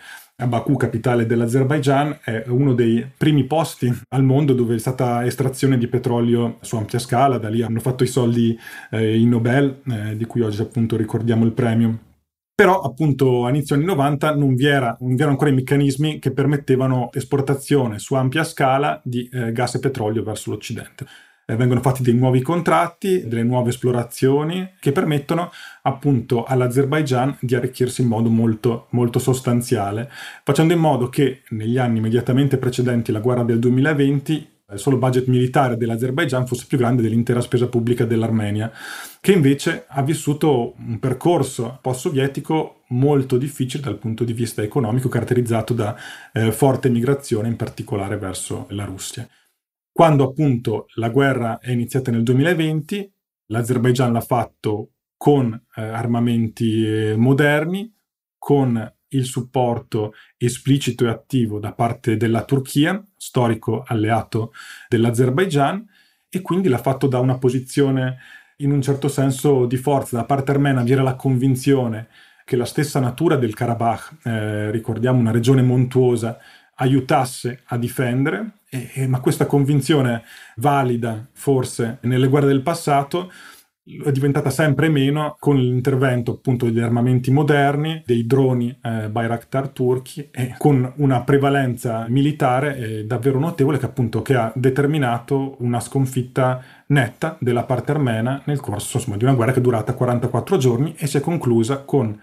Baku, 0.48 0.76
capitale 0.76 1.26
dell'Azerbaigian, 1.26 2.20
è 2.24 2.46
uno 2.48 2.74
dei 2.74 3.08
primi 3.16 3.46
posti 3.46 3.94
al 4.10 4.24
mondo 4.24 4.54
dove 4.54 4.76
è 4.76 4.80
stata 4.80 5.26
estrazione 5.26 5.78
di 5.78 5.88
petrolio 5.88 6.58
su 6.62 6.78
ampia 6.78 7.00
scala, 7.00 7.38
da 7.38 7.50
lì 7.50 7.62
hanno 7.62 7.80
fatto 7.80 8.04
i 8.04 8.08
soldi 8.08 8.58
eh, 8.90 9.20
i 9.20 9.26
Nobel, 9.26 9.82
eh, 9.86 10.18
di 10.18 10.26
cui 10.26 10.42
oggi 10.42 10.62
appunto 10.62 10.98
ricordiamo 10.98 11.46
il 11.46 11.52
premio. 11.52 12.10
Però 12.54 12.82
appunto 12.82 13.46
a 13.46 13.50
inizio 13.50 13.76
anni 13.76 13.86
90 13.86 14.36
non 14.36 14.56
vi, 14.56 14.66
era, 14.66 14.96
non 15.00 15.12
vi 15.12 15.16
erano 15.16 15.32
ancora 15.32 15.50
i 15.50 15.56
meccanismi 15.56 16.20
che 16.20 16.32
permettevano 16.32 17.10
esportazione 17.12 17.98
su 17.98 18.14
ampia 18.16 18.44
scala 18.44 19.00
di 19.04 19.30
eh, 19.32 19.52
gas 19.52 19.76
e 19.76 19.80
petrolio 19.80 20.24
verso 20.24 20.52
l'Occidente 20.52 21.06
vengono 21.46 21.82
fatti 21.82 22.02
dei 22.02 22.14
nuovi 22.14 22.42
contratti, 22.42 23.28
delle 23.28 23.44
nuove 23.44 23.70
esplorazioni 23.70 24.74
che 24.80 24.92
permettono 24.92 25.52
appunto 25.84 26.44
all'Azerbaigian 26.44 27.38
di 27.42 27.56
arricchirsi 27.56 28.02
in 28.02 28.08
modo 28.08 28.30
molto, 28.30 28.88
molto 28.92 29.20
sostanziale, 29.20 30.10
facendo 30.44 30.74
in 30.74 30.80
modo 30.80 31.10
che 31.10 31.42
negli 31.50 31.78
anni 31.78 31.98
immediatamente 31.98 32.58
precedenti 32.58 33.12
la 33.12 33.20
guerra 33.20 33.44
del 33.44 33.60
2020 33.60 34.50
il 34.72 34.80
solo 34.80 34.98
budget 34.98 35.28
militare 35.28 35.76
dell'Azerbaigian 35.76 36.48
fosse 36.48 36.66
più 36.66 36.78
grande 36.78 37.02
dell'intera 37.02 37.42
spesa 37.42 37.68
pubblica 37.68 38.06
dell'Armenia, 38.06 38.72
che 39.20 39.34
invece 39.34 39.86
ha 39.88 40.02
vissuto 40.02 40.76
un 40.78 40.98
percorso 41.00 41.78
post-sovietico 41.82 42.84
molto 42.90 43.38
difficile 43.38 43.84
dal 43.84 43.98
punto 43.98 44.24
di 44.24 44.34
vista 44.34 44.62
economico, 44.62 45.10
caratterizzato 45.10 45.74
da 45.74 45.96
eh, 46.32 46.52
forte 46.52 46.90
migrazione, 46.90 47.50
in 47.50 47.58
particolare 47.58 48.18
verso 48.18 48.66
la 48.70 48.86
Russia. 48.86 49.28
Quando 50.02 50.24
appunto 50.24 50.88
la 50.96 51.10
guerra 51.10 51.60
è 51.60 51.70
iniziata 51.70 52.10
nel 52.10 52.24
2020, 52.24 53.14
l'Azerbaigian 53.50 54.12
l'ha 54.12 54.22
fatto 54.22 54.94
con 55.16 55.54
eh, 55.76 55.82
armamenti 55.84 56.84
eh, 56.84 57.16
moderni, 57.16 57.94
con 58.40 58.94
il 59.10 59.26
supporto 59.26 60.14
esplicito 60.38 61.06
e 61.06 61.10
attivo 61.10 61.60
da 61.60 61.74
parte 61.74 62.18
della 62.18 62.44
Turchia, 62.46 63.00
storico 63.16 63.84
alleato 63.86 64.54
dell'Azerbaigian, 64.90 65.88
e 66.30 66.42
quindi 66.42 66.68
l'ha 66.68 66.80
fatto 66.80 67.06
da 67.06 67.20
una 67.20 67.38
posizione 67.38 68.18
in 68.58 68.72
un 68.72 68.82
certo 68.82 69.08
senso 69.08 69.68
di 69.68 69.78
forza. 69.78 70.18
Da 70.18 70.26
parte 70.26 70.50
armena 70.50 70.82
vi 70.82 70.94
era 70.94 71.04
la 71.04 71.16
convinzione 71.16 72.08
che 72.44 72.56
la 72.56 72.66
stessa 72.66 73.00
natura 73.00 73.36
del 73.36 73.54
Karabakh, 73.54 74.18
eh, 74.24 74.72
ricordiamo 74.72 75.20
una 75.20 75.30
regione 75.30 75.62
montuosa, 75.62 76.40
aiutasse 76.74 77.62
a 77.66 77.78
difendere, 77.78 78.61
e, 78.74 78.90
e, 78.94 79.08
ma 79.08 79.20
questa 79.20 79.48
convinzione 79.48 80.24
valida 80.56 81.28
forse 81.34 81.98
nelle 82.04 82.28
guerre 82.28 82.48
del 82.48 82.62
passato 82.62 83.30
è 83.84 84.12
diventata 84.12 84.50
sempre 84.50 84.88
meno 84.88 85.36
con 85.40 85.58
l'intervento 85.58 86.34
appunto 86.34 86.66
degli 86.66 86.80
armamenti 86.80 87.32
moderni, 87.32 88.02
dei 88.06 88.26
droni 88.26 88.78
eh, 88.82 89.10
Bayraktar 89.10 89.70
turchi 89.70 90.30
e 90.32 90.56
con 90.58 90.94
una 90.98 91.24
prevalenza 91.24 92.06
militare 92.08 92.78
eh, 92.78 93.06
davvero 93.06 93.40
notevole 93.40 93.78
che 93.78 93.88
appunto 93.88 94.22
che 94.22 94.36
ha 94.36 94.54
determinato 94.56 95.58
una 95.60 95.82
sconfitta 95.82 96.64
netta 96.88 97.36
della 97.42 97.64
parte 97.64 97.92
armena 97.92 98.42
nel 98.46 98.62
corso 98.62 98.98
insomma, 98.98 99.18
di 99.18 99.26
una 99.26 99.34
guerra 99.34 99.52
che 99.52 99.60
è 99.60 99.64
durata 99.64 99.94
44 99.94 100.58
giorni 100.58 100.96
e 100.96 101.08
si 101.08 101.18
è 101.18 101.20
conclusa 101.20 101.80
con 101.80 102.18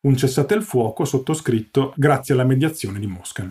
un 0.00 0.16
cessate 0.16 0.54
il 0.54 0.62
fuoco 0.62 1.04
sottoscritto 1.04 1.92
grazie 1.96 2.34
alla 2.34 2.44
mediazione 2.44 2.98
di 2.98 3.06
Mosca. 3.06 3.48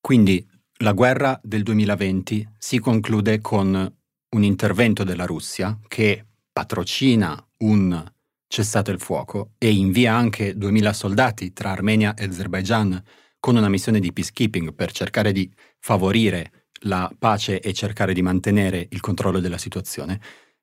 Quindi 0.00 0.46
la 0.82 0.92
guerra 0.92 1.38
del 1.42 1.62
2020 1.62 2.54
si 2.56 2.78
conclude 2.78 3.40
con 3.40 3.94
un 4.30 4.42
intervento 4.42 5.04
della 5.04 5.26
Russia 5.26 5.78
che 5.86 6.24
patrocina 6.50 7.36
un 7.58 8.12
cessate 8.48 8.90
il 8.90 8.98
fuoco 8.98 9.52
e 9.58 9.70
invia 9.70 10.14
anche 10.14 10.56
2000 10.56 10.92
soldati 10.94 11.52
tra 11.52 11.72
Armenia 11.72 12.14
e 12.14 12.24
Azerbaijan 12.24 13.02
con 13.38 13.56
una 13.56 13.68
missione 13.68 14.00
di 14.00 14.12
peacekeeping 14.12 14.72
per 14.72 14.90
cercare 14.92 15.32
di 15.32 15.52
favorire 15.78 16.66
la 16.84 17.12
pace 17.18 17.60
e 17.60 17.74
cercare 17.74 18.14
di 18.14 18.22
mantenere 18.22 18.86
il 18.90 19.00
controllo 19.00 19.40
della 19.40 19.58
situazione. 19.58 20.18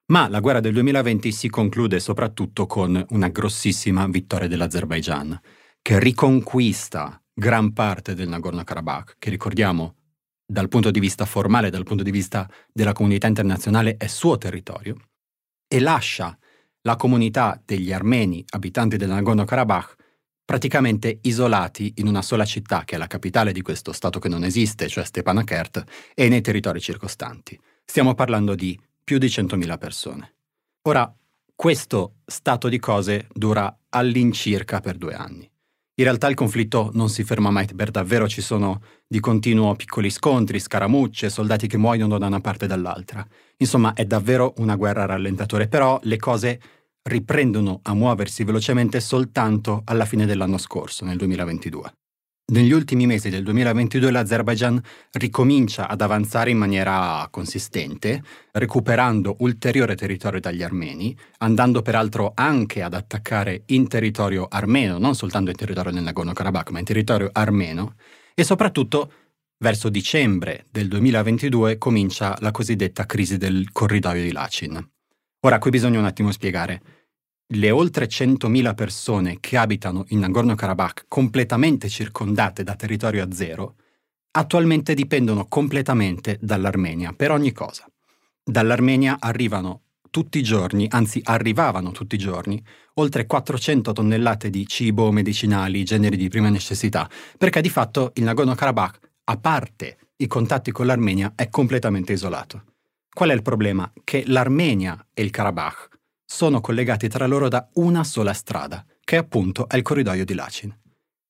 Ma 0.07 0.27
la 0.29 0.39
guerra 0.39 0.61
del 0.61 0.73
2020 0.73 1.31
si 1.31 1.47
conclude 1.47 1.99
soprattutto 1.99 2.65
con 2.65 3.05
una 3.09 3.27
grossissima 3.27 4.07
vittoria 4.07 4.47
dell'Azerbaijan, 4.47 5.39
che 5.81 5.99
riconquista 5.99 7.21
gran 7.33 7.71
parte 7.71 8.15
del 8.15 8.29
Nagorno-Karabakh, 8.29 9.17
che 9.19 9.29
ricordiamo 9.29 9.96
dal 10.47 10.69
punto 10.69 10.91
di 10.91 10.99
vista 11.01 11.25
formale, 11.25 11.69
dal 11.69 11.83
punto 11.83 12.03
di 12.03 12.11
vista 12.11 12.49
della 12.71 12.93
comunità 12.93 13.27
internazionale, 13.27 13.97
è 13.97 14.07
suo 14.07 14.37
territorio, 14.37 14.95
e 15.67 15.79
lascia 15.79 16.35
la 16.81 16.95
comunità 16.95 17.61
degli 17.65 17.91
armeni 17.91 18.43
abitanti 18.51 18.95
del 18.95 19.09
Nagorno-Karabakh 19.09 19.95
praticamente 20.45 21.19
isolati 21.23 21.95
in 21.97 22.07
una 22.07 22.21
sola 22.21 22.45
città, 22.45 22.85
che 22.85 22.95
è 22.95 22.97
la 22.97 23.07
capitale 23.07 23.51
di 23.51 23.61
questo 23.61 23.91
stato 23.91 24.19
che 24.19 24.29
non 24.29 24.45
esiste, 24.45 24.87
cioè 24.87 25.03
Stepanakert, 25.03 25.83
e 26.15 26.29
nei 26.29 26.39
territori 26.39 26.79
circostanti. 26.79 27.59
Stiamo 27.83 28.13
parlando 28.13 28.55
di 28.55 28.79
più 29.03 29.17
di 29.17 29.27
100.000 29.27 29.77
persone. 29.77 30.35
Ora, 30.83 31.13
questo 31.53 32.19
stato 32.25 32.69
di 32.69 32.79
cose 32.79 33.27
dura 33.33 33.77
all'incirca 33.89 34.79
per 34.79 34.95
due 34.95 35.15
anni. 35.15 35.51
In 35.99 36.03
realtà 36.03 36.27
il 36.27 36.35
conflitto 36.35 36.91
non 36.93 37.09
si 37.09 37.23
ferma 37.23 37.49
mai, 37.49 37.65
per 37.75 37.89
davvero 37.89 38.27
ci 38.27 38.39
sono 38.39 38.81
di 39.07 39.19
continuo 39.19 39.75
piccoli 39.75 40.11
scontri, 40.11 40.59
scaramucce, 40.59 41.27
soldati 41.27 41.65
che 41.65 41.77
muoiono 41.77 42.19
da 42.19 42.27
una 42.27 42.39
parte 42.39 42.65
e 42.65 42.67
dall'altra. 42.67 43.25
Insomma, 43.57 43.93
è 43.93 44.05
davvero 44.05 44.53
una 44.57 44.75
guerra 44.75 45.05
rallentatore, 45.05 45.67
però 45.67 45.99
le 46.03 46.17
cose 46.17 46.61
riprendono 47.01 47.79
a 47.81 47.95
muoversi 47.95 48.43
velocemente 48.43 48.99
soltanto 48.99 49.81
alla 49.85 50.05
fine 50.05 50.27
dell'anno 50.27 50.59
scorso, 50.59 51.03
nel 51.03 51.17
2022. 51.17 51.96
Negli 52.49 52.71
ultimi 52.71 53.05
mesi 53.05 53.29
del 53.29 53.43
2022 53.43 54.09
l'Azerbaijan 54.09 54.81
ricomincia 55.11 55.89
ad 55.89 55.99
avanzare 55.99 56.49
in 56.49 56.57
maniera 56.57 57.27
consistente, 57.29 58.23
recuperando 58.53 59.35
ulteriore 59.39 59.95
territorio 59.95 60.39
dagli 60.39 60.63
armeni, 60.63 61.13
andando 61.39 61.81
peraltro 61.81 62.31
anche 62.33 62.83
ad 62.83 62.93
attaccare 62.93 63.63
in 63.65 63.89
territorio 63.89 64.47
armeno, 64.49 64.97
non 64.97 65.13
soltanto 65.13 65.49
in 65.49 65.57
territorio 65.57 65.91
del 65.91 66.03
Nagorno-Karabakh, 66.03 66.69
ma 66.69 66.79
in 66.79 66.85
territorio 66.85 67.29
armeno, 67.33 67.95
e 68.33 68.45
soprattutto 68.45 69.11
verso 69.57 69.89
dicembre 69.89 70.67
del 70.71 70.87
2022 70.87 71.77
comincia 71.77 72.33
la 72.39 72.51
cosiddetta 72.51 73.05
crisi 73.05 73.35
del 73.35 73.73
corridoio 73.73 74.23
di 74.23 74.31
Lachin. 74.31 74.89
Ora 75.41 75.59
qui 75.59 75.69
bisogna 75.69 75.99
un 75.99 76.05
attimo 76.05 76.31
spiegare 76.31 76.81
le 77.51 77.71
oltre 77.71 78.07
100.000 78.07 78.75
persone 78.75 79.37
che 79.39 79.55
abitano 79.55 80.03
in 80.09 80.19
Nagorno-Karabakh 80.19 81.05
completamente 81.07 81.87
circondate 81.87 82.63
da 82.63 82.75
territorio 82.75 83.23
a 83.23 83.31
zero, 83.31 83.75
attualmente 84.31 84.93
dipendono 84.93 85.47
completamente 85.47 86.37
dall'Armenia 86.41 87.13
per 87.13 87.31
ogni 87.31 87.53
cosa. 87.53 87.89
Dall'Armenia 88.43 89.17
arrivano 89.19 89.83
tutti 90.09 90.39
i 90.39 90.43
giorni, 90.43 90.87
anzi 90.89 91.21
arrivavano 91.23 91.91
tutti 91.91 92.15
i 92.15 92.19
giorni, 92.19 92.61
oltre 92.95 93.25
400 93.25 93.93
tonnellate 93.93 94.49
di 94.49 94.67
cibo, 94.67 95.11
medicinali, 95.11 95.83
generi 95.83 96.17
di 96.17 96.27
prima 96.27 96.49
necessità, 96.49 97.09
perché 97.37 97.61
di 97.61 97.69
fatto 97.69 98.11
il 98.15 98.23
Nagorno-Karabakh, 98.23 98.99
a 99.25 99.37
parte 99.37 99.97
i 100.17 100.27
contatti 100.27 100.71
con 100.71 100.85
l'Armenia, 100.85 101.33
è 101.35 101.49
completamente 101.49 102.13
isolato. 102.13 102.63
Qual 103.09 103.29
è 103.29 103.33
il 103.33 103.41
problema? 103.41 103.89
Che 104.03 104.23
l'Armenia 104.27 105.07
e 105.13 105.23
il 105.23 105.29
Karabakh 105.29 105.96
sono 106.29 106.59
collegati 106.59 107.07
tra 107.07 107.25
loro 107.25 107.47
da 107.47 107.69
una 107.75 108.03
sola 108.03 108.33
strada, 108.33 108.85
che 109.03 109.15
appunto 109.15 109.69
è 109.69 109.77
il 109.77 109.81
corridoio 109.81 110.25
di 110.25 110.33
Lachin. 110.33 110.77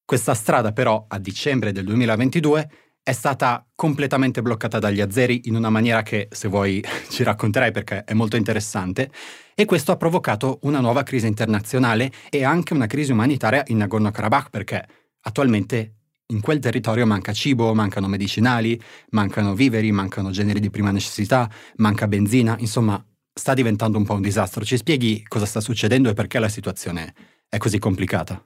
Questa 0.03 0.33
strada 0.33 0.71
però, 0.73 1.05
a 1.07 1.19
dicembre 1.19 1.71
del 1.71 1.85
2022, 1.85 2.69
è 3.03 3.11
stata 3.13 3.65
completamente 3.75 4.41
bloccata 4.41 4.79
dagli 4.79 4.99
azeri 4.99 5.41
in 5.45 5.55
una 5.55 5.69
maniera 5.69 6.01
che, 6.01 6.27
se 6.31 6.47
vuoi, 6.47 6.83
ci 7.09 7.23
racconterai 7.23 7.71
perché 7.71 8.03
è 8.05 8.13
molto 8.13 8.37
interessante, 8.37 9.11
e 9.53 9.65
questo 9.65 9.91
ha 9.91 9.97
provocato 9.97 10.59
una 10.63 10.79
nuova 10.79 11.03
crisi 11.03 11.27
internazionale 11.27 12.11
e 12.29 12.43
anche 12.43 12.73
una 12.73 12.87
crisi 12.87 13.11
umanitaria 13.11 13.63
in 13.67 13.77
Nagorno-Karabakh 13.77 14.49
perché 14.49 14.85
attualmente 15.21 15.93
in 16.27 16.41
quel 16.41 16.59
territorio 16.59 17.05
manca 17.05 17.33
cibo, 17.33 17.73
mancano 17.73 18.07
medicinali, 18.07 18.81
mancano 19.11 19.53
viveri, 19.53 19.91
mancano 19.91 20.31
generi 20.31 20.59
di 20.59 20.69
prima 20.69 20.91
necessità, 20.91 21.49
manca 21.77 22.07
benzina, 22.07 22.55
insomma 22.59 23.01
sta 23.37 23.53
diventando 23.53 23.97
un 23.97 24.05
po' 24.05 24.15
un 24.15 24.21
disastro. 24.21 24.65
Ci 24.65 24.77
spieghi 24.77 25.23
cosa 25.27 25.45
sta 25.45 25.61
succedendo 25.61 26.09
e 26.09 26.13
perché 26.13 26.39
la 26.39 26.49
situazione 26.49 27.13
è 27.47 27.57
così 27.57 27.79
complicata? 27.79 28.43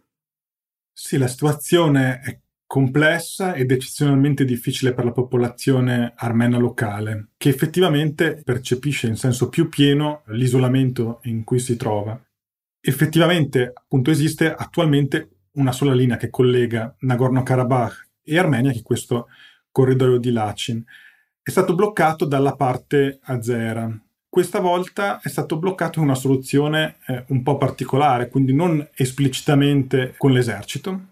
Sì, 0.93 1.17
la 1.17 1.27
situazione 1.27 2.19
è 2.19 2.39
complessa 2.67 3.53
ed 3.53 3.71
eccezionalmente 3.71 4.45
difficile 4.45 4.93
per 4.93 5.03
la 5.03 5.11
popolazione 5.11 6.13
armena 6.15 6.57
locale, 6.57 7.29
che 7.35 7.49
effettivamente 7.49 8.41
percepisce 8.43 9.07
in 9.07 9.15
senso 9.15 9.49
più 9.49 9.67
pieno 9.67 10.23
l'isolamento 10.27 11.19
in 11.23 11.43
cui 11.43 11.59
si 11.59 11.75
trova. 11.75 12.17
Effettivamente, 12.79 13.71
appunto, 13.73 14.11
esiste 14.11 14.53
attualmente 14.53 15.29
una 15.53 15.71
sola 15.71 15.93
linea 15.93 16.17
che 16.17 16.29
collega 16.29 16.95
Nagorno-Karabakh 16.99 18.09
e 18.23 18.37
Armenia, 18.37 18.71
che 18.71 18.79
è 18.79 18.83
questo 18.83 19.27
corridoio 19.69 20.17
di 20.17 20.31
Lachin. 20.31 20.83
È 21.41 21.49
stato 21.49 21.75
bloccato 21.75 22.25
dalla 22.25 22.55
parte 22.55 23.19
azera, 23.23 23.91
questa 24.31 24.61
volta 24.61 25.19
è 25.21 25.27
stato 25.27 25.57
bloccato 25.57 25.99
in 25.99 26.05
una 26.05 26.15
soluzione 26.15 26.99
eh, 27.07 27.25
un 27.27 27.43
po' 27.43 27.57
particolare, 27.57 28.29
quindi 28.29 28.53
non 28.53 28.87
esplicitamente 28.95 30.13
con 30.15 30.31
l'esercito, 30.31 31.07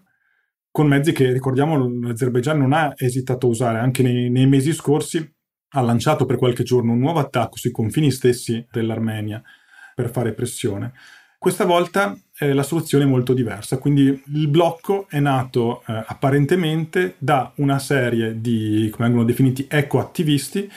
con 0.70 0.86
mezzi 0.86 1.12
che 1.12 1.30
ricordiamo 1.30 1.76
l'Azerbaigian 1.86 2.56
non 2.56 2.72
ha 2.72 2.94
esitato 2.96 3.46
a 3.46 3.50
usare, 3.50 3.78
anche 3.78 4.02
nei, 4.02 4.30
nei 4.30 4.46
mesi 4.46 4.72
scorsi 4.72 5.34
ha 5.72 5.80
lanciato 5.82 6.24
per 6.24 6.38
qualche 6.38 6.62
giorno 6.62 6.92
un 6.92 6.98
nuovo 6.98 7.18
attacco 7.18 7.58
sui 7.58 7.70
confini 7.70 8.10
stessi 8.10 8.66
dell'Armenia 8.70 9.42
per 9.94 10.08
fare 10.08 10.32
pressione. 10.32 10.94
Questa 11.36 11.66
volta 11.66 12.18
eh, 12.38 12.54
la 12.54 12.62
soluzione 12.62 13.04
è 13.04 13.06
molto 13.06 13.34
diversa, 13.34 13.76
quindi 13.76 14.22
il 14.28 14.48
blocco 14.48 15.06
è 15.10 15.20
nato 15.20 15.82
eh, 15.86 16.04
apparentemente 16.06 17.16
da 17.18 17.52
una 17.56 17.78
serie 17.78 18.40
di, 18.40 18.88
come 18.90 19.08
vengono 19.08 19.26
definiti, 19.26 19.66
ecoattivisti 19.68 20.70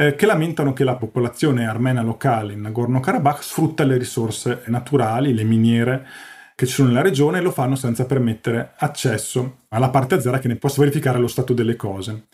eh, 0.00 0.14
che 0.14 0.24
lamentano 0.24 0.72
che 0.72 0.82
la 0.82 0.96
popolazione 0.96 1.66
armena 1.66 2.00
locale 2.00 2.54
in 2.54 2.62
Nagorno-Karabakh 2.62 3.42
sfrutta 3.42 3.84
le 3.84 3.98
risorse 3.98 4.62
naturali, 4.68 5.34
le 5.34 5.44
miniere 5.44 6.06
che 6.54 6.64
ci 6.64 6.72
sono 6.72 6.88
nella 6.88 7.02
regione 7.02 7.36
e 7.36 7.42
lo 7.42 7.50
fanno 7.50 7.74
senza 7.74 8.06
permettere 8.06 8.72
accesso 8.78 9.64
alla 9.68 9.90
parte 9.90 10.14
azera 10.14 10.38
che 10.38 10.48
ne 10.48 10.56
possa 10.56 10.80
verificare 10.80 11.18
lo 11.18 11.26
stato 11.26 11.52
delle 11.52 11.76
cose. 11.76 12.28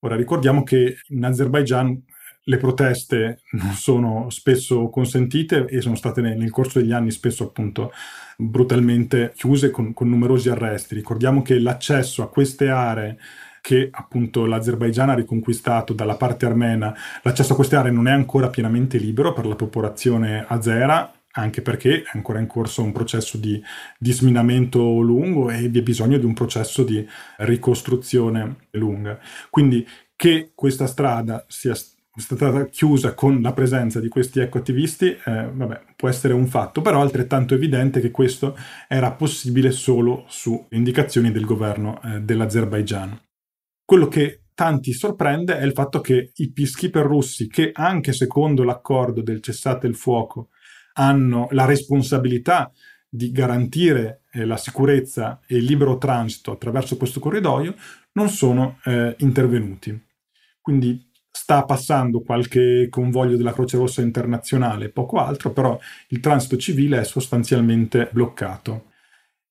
Ora 0.00 0.14
ricordiamo 0.14 0.62
che 0.62 0.98
in 1.08 1.24
Azerbaigian 1.24 2.04
le 2.44 2.56
proteste 2.58 3.40
non 3.52 3.72
sono 3.72 4.28
spesso 4.28 4.90
consentite 4.90 5.64
e 5.68 5.80
sono 5.80 5.94
state 5.94 6.20
nel 6.20 6.50
corso 6.50 6.80
degli 6.80 6.92
anni 6.92 7.10
spesso 7.10 7.44
appunto 7.44 7.92
brutalmente 8.36 9.32
chiuse 9.34 9.70
con, 9.70 9.94
con 9.94 10.10
numerosi 10.10 10.50
arresti. 10.50 10.96
Ricordiamo 10.96 11.40
che 11.40 11.58
l'accesso 11.60 12.22
a 12.22 12.28
queste 12.28 12.68
aree 12.68 13.16
che 13.60 13.88
appunto 13.90 14.46
l'Azerbaigian 14.46 15.10
ha 15.10 15.14
riconquistato 15.14 15.92
dalla 15.92 16.16
parte 16.16 16.46
armena, 16.46 16.94
l'accesso 17.22 17.52
a 17.52 17.56
queste 17.56 17.76
aree 17.76 17.90
non 17.90 18.08
è 18.08 18.12
ancora 18.12 18.48
pienamente 18.48 18.98
libero 18.98 19.32
per 19.32 19.46
la 19.46 19.56
popolazione 19.56 20.44
azera, 20.46 21.12
anche 21.32 21.62
perché 21.62 22.02
è 22.02 22.10
ancora 22.14 22.40
in 22.40 22.46
corso 22.46 22.82
un 22.82 22.92
processo 22.92 23.36
di, 23.36 23.62
di 23.98 24.12
sminamento 24.12 25.00
lungo 25.00 25.50
e 25.50 25.68
vi 25.68 25.78
è 25.78 25.82
bisogno 25.82 26.18
di 26.18 26.24
un 26.24 26.34
processo 26.34 26.82
di 26.82 27.06
ricostruzione 27.38 28.56
lunga. 28.72 29.18
Quindi 29.48 29.86
che 30.16 30.50
questa 30.54 30.86
strada 30.86 31.44
sia 31.48 31.74
stata 32.16 32.66
chiusa 32.66 33.14
con 33.14 33.40
la 33.40 33.52
presenza 33.52 34.00
di 34.00 34.08
questi 34.08 34.40
ecoattivisti, 34.40 35.06
eh, 35.24 35.48
vabbè, 35.52 35.82
può 35.96 36.08
essere 36.08 36.34
un 36.34 36.46
fatto, 36.46 36.82
però 36.82 36.98
è 36.98 37.02
altrettanto 37.02 37.54
evidente 37.54 38.00
che 38.00 38.10
questo 38.10 38.56
era 38.88 39.12
possibile 39.12 39.70
solo 39.70 40.24
su 40.28 40.66
indicazioni 40.70 41.30
del 41.30 41.44
governo 41.44 42.00
eh, 42.02 42.20
dell'Azerbaigian. 42.20 43.18
Quello 43.90 44.06
che 44.06 44.42
tanti 44.54 44.92
sorprende 44.92 45.58
è 45.58 45.64
il 45.64 45.72
fatto 45.72 46.00
che 46.00 46.30
i 46.36 46.52
peacekeeper 46.52 47.04
russi, 47.04 47.48
che 47.48 47.72
anche 47.74 48.12
secondo 48.12 48.62
l'accordo 48.62 49.20
del 49.20 49.42
cessate 49.42 49.88
il 49.88 49.96
fuoco 49.96 50.50
hanno 50.92 51.48
la 51.50 51.64
responsabilità 51.64 52.70
di 53.08 53.32
garantire 53.32 54.22
eh, 54.30 54.44
la 54.44 54.56
sicurezza 54.56 55.40
e 55.44 55.56
il 55.56 55.64
libero 55.64 55.98
transito 55.98 56.52
attraverso 56.52 56.96
questo 56.96 57.18
corridoio, 57.18 57.74
non 58.12 58.28
sono 58.28 58.78
eh, 58.84 59.16
intervenuti. 59.18 60.00
Quindi 60.60 61.10
sta 61.28 61.64
passando 61.64 62.22
qualche 62.22 62.86
convoglio 62.90 63.36
della 63.36 63.52
Croce 63.52 63.76
Rossa 63.76 64.02
internazionale, 64.02 64.90
poco 64.90 65.18
altro, 65.18 65.50
però 65.50 65.76
il 66.10 66.20
transito 66.20 66.56
civile 66.58 67.00
è 67.00 67.04
sostanzialmente 67.04 68.08
bloccato. 68.12 68.89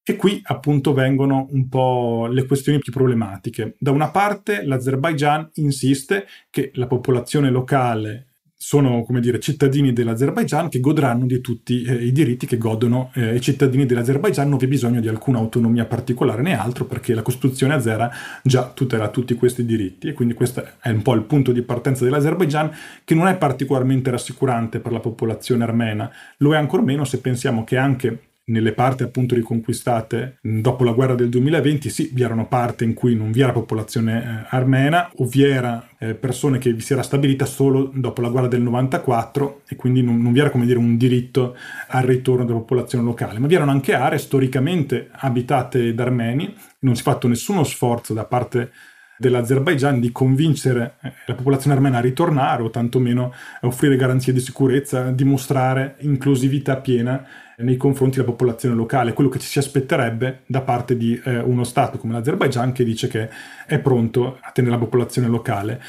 E 0.10 0.15
qui 0.15 0.41
appunto 0.45 0.91
vengono 0.91 1.48
un 1.52 1.69
po' 1.69 2.26
le 2.26 2.48
questioni 2.48 2.80
più 2.80 2.91
problematiche. 2.91 3.76
Da 3.78 3.91
una 3.91 4.10
parte 4.10 4.65
l'Azerbaigian 4.65 5.52
insiste 5.56 6.26
che 6.50 6.72
la 6.74 6.88
popolazione 6.88 7.52
locale 7.52 8.30
sono, 8.56 9.04
come 9.04 9.19
dire, 9.19 9.39
cittadini 9.39 9.93
dell'Azerbaigian 9.93 10.67
che 10.67 10.80
godranno 10.80 11.28
di 11.28 11.39
tutti 11.41 11.84
eh, 11.84 12.06
i 12.06 12.12
diritti 12.12 12.48
che 12.48 12.58
godono 12.58 13.12
eh, 13.13 13.36
i 13.36 13.39
cittadini 13.39 13.86
dell'Azerbaigian, 13.86 14.50
non 14.50 14.58
vi 14.58 14.65
è 14.65 14.67
bisogno 14.67 15.00
di 15.00 15.08
alcuna 15.08 15.38
autonomia 15.38 15.86
particolare 15.86 16.41
né 16.41 16.58
altro 16.58 16.86
perché 16.86 17.13
la 17.13 17.22
Costituzione 17.22 17.76
azera 17.76 18.10
già 18.41 18.63
tutela 18.74 19.10
tutti 19.10 19.36
questi 19.36 19.63
diritti. 19.63 20.08
E 20.08 20.13
quindi 20.13 20.34
questo 20.34 20.67
è 20.80 20.89
un 20.89 21.04
po' 21.04 21.13
il 21.13 21.22
punto 21.22 21.52
di 21.52 21.62
partenza 21.62 22.04
dell'Azerbaigian 22.04 22.72
che 23.04 23.13
non 23.13 23.28
è 23.28 23.38
particolarmente 23.38 24.10
rassicurante 24.10 24.80
per 24.80 24.91
la 24.91 25.02
popolazione 25.02 25.63
armena, 25.63 26.12
lo 26.38 26.56
è 26.56 26.58
ancor 26.58 26.82
meno 26.82 27.06
se 27.06 27.22
pensiamo 27.22 27.63
che 27.63 27.78
anche 27.78 28.29
nelle 28.50 28.74
parti 28.74 29.04
appunto 29.04 29.36
riconquistate 29.36 30.38
dopo 30.42 30.84
la 30.84 30.92
guerra 30.92 31.16
del 31.16 31.30
2020, 31.30 31.90
sì, 31.90 32.10
vi 32.14 32.24
erano 32.24 32.48
parti 32.48 32.84
in 32.84 32.94
cui 32.94 33.16
non 33.16 33.32
vi 33.32 33.42
era 33.42 33.52
popolazione 33.52 34.22
eh, 34.22 34.56
armena 34.56 35.10
o 35.18 35.26
vi 35.26 35.44
era 35.44 35.88
eh, 35.98 36.16
persone 36.16 36.58
che 36.58 36.74
vi 36.74 36.82
si 36.82 36.94
era 36.94 37.04
stabilita 37.04 37.46
solo 37.46 37.92
dopo 37.94 38.22
la 38.22 38.30
guerra 38.30 38.48
del 38.48 38.62
94 38.62 39.62
e 39.68 39.76
quindi 39.76 40.02
non, 40.02 40.22
non 40.22 40.34
vi 40.34 40.40
era 40.40 40.50
come 40.50 40.66
dire 40.66 40.80
un 40.80 40.98
diritto 40.98 41.56
al 41.88 42.04
ritorno 42.04 42.46
della 42.46 42.60
popolazione 42.60 43.04
locale, 43.04 43.40
ma 43.40 43.48
vi 43.48 43.56
erano 43.56 43.72
anche 43.72 43.94
aree 43.94 44.20
storicamente 44.20 45.10
abitate 45.12 45.94
da 45.94 46.04
armeni, 46.04 46.54
non 46.80 46.96
si 46.96 47.02
è 47.02 47.04
fatto 47.04 47.28
nessuno 47.28 47.64
sforzo 47.64 48.14
da 48.14 48.26
parte 48.26 48.72
dell'Azerbaigian 49.20 50.00
di 50.00 50.14
convincere 50.14 50.96
eh, 51.02 51.12
la 51.28 51.36
popolazione 51.36 51.76
armena 51.76 51.98
a 51.98 52.02
ritornare 52.02 52.64
o 52.64 52.70
tantomeno 52.70 53.34
a 53.62 53.68
offrire 53.68 53.98
garanzie 53.98 54.32
di 54.32 54.40
sicurezza, 54.40 55.12
dimostrare 55.12 55.98
inclusività 56.00 56.78
piena 56.78 57.28
nei 57.60 57.78
confronti 57.78 58.17
della 58.17 58.30
popolazione 58.30 58.76
locale, 58.76 59.13
quello 59.13 59.30
che 59.30 59.39
ci 59.39 59.48
si 59.48 59.60
aspetterebbe 59.60 60.41
da 60.45 60.62
parte 60.62 60.95
di 60.98 61.19
eh, 61.24 61.39
uno 61.39 61.63
Stato 61.63 61.98
come 61.98 62.13
l'Azerbaigian 62.13 62.72
che 62.72 62.84
dice 62.84 63.08
che 63.08 63.30
è 63.65 63.80
pronto 63.80 64.38
a 64.41 64.52
tenere 64.52 64.74
la 64.74 64.80
popolazione 64.80 65.28
locale. 65.28 65.82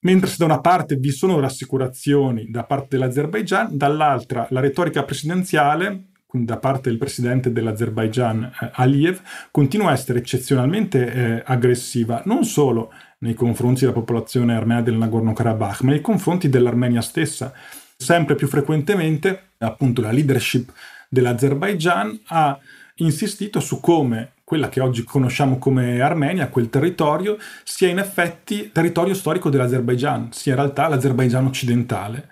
Mentre 0.00 0.28
se 0.30 0.36
da 0.38 0.46
una 0.46 0.60
parte 0.60 0.96
vi 0.96 1.10
sono 1.10 1.38
rassicurazioni 1.40 2.46
da 2.48 2.64
parte 2.64 2.96
dell'Azerbaigian, 2.96 3.76
dall'altra 3.76 4.46
la 4.50 4.60
retorica 4.60 5.02
presidenziale 5.04 6.04
quindi 6.30 6.46
da 6.46 6.58
parte 6.58 6.88
del 6.90 6.98
presidente 6.98 7.50
dell'Azerbaigian 7.50 8.44
eh, 8.44 8.70
Aliyev, 8.74 9.20
continua 9.50 9.90
a 9.90 9.94
essere 9.94 10.20
eccezionalmente 10.20 11.12
eh, 11.12 11.42
aggressiva, 11.44 12.22
non 12.26 12.44
solo 12.44 12.92
nei 13.18 13.34
confronti 13.34 13.80
della 13.80 13.92
popolazione 13.92 14.54
armena 14.54 14.80
del 14.80 14.94
Nagorno-Karabakh, 14.94 15.80
ma 15.80 15.90
nei 15.90 16.00
confronti 16.00 16.48
dell'Armenia 16.48 17.00
stessa. 17.00 17.52
Sempre 17.96 18.36
più 18.36 18.46
frequentemente, 18.46 19.54
appunto, 19.58 20.00
la 20.00 20.12
leadership 20.12 20.72
dell'Azerbaigian 21.10 22.20
ha 22.26 22.58
insistito 22.96 23.58
su 23.60 23.80
come 23.80 24.34
quella 24.44 24.68
che 24.68 24.80
oggi 24.80 25.04
conosciamo 25.04 25.58
come 25.58 26.00
Armenia, 26.00 26.48
quel 26.48 26.70
territorio, 26.70 27.36
sia 27.64 27.88
in 27.88 27.98
effetti 27.98 28.70
territorio 28.72 29.14
storico 29.14 29.48
dell'Azerbaigian, 29.48 30.32
sia 30.32 30.52
in 30.52 30.58
realtà 30.58 30.88
l'Azerbaigian 30.88 31.46
occidentale. 31.46 32.28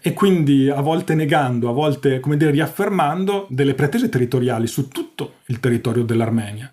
E 0.00 0.12
quindi 0.12 0.68
a 0.68 0.80
volte 0.80 1.14
negando, 1.14 1.68
a 1.68 1.72
volte, 1.72 2.20
come 2.20 2.36
dire, 2.36 2.50
riaffermando 2.50 3.46
delle 3.50 3.74
pretese 3.74 4.08
territoriali 4.08 4.66
su 4.66 4.88
tutto 4.88 5.38
il 5.46 5.58
territorio 5.58 6.04
dell'Armenia. 6.04 6.72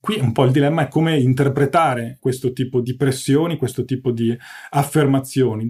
Qui 0.00 0.18
un 0.20 0.32
po' 0.32 0.44
il 0.44 0.52
dilemma 0.52 0.82
è 0.82 0.88
come 0.88 1.18
interpretare 1.18 2.18
questo 2.20 2.52
tipo 2.52 2.80
di 2.80 2.94
pressioni, 2.94 3.56
questo 3.56 3.84
tipo 3.84 4.12
di 4.12 4.36
affermazioni. 4.70 5.68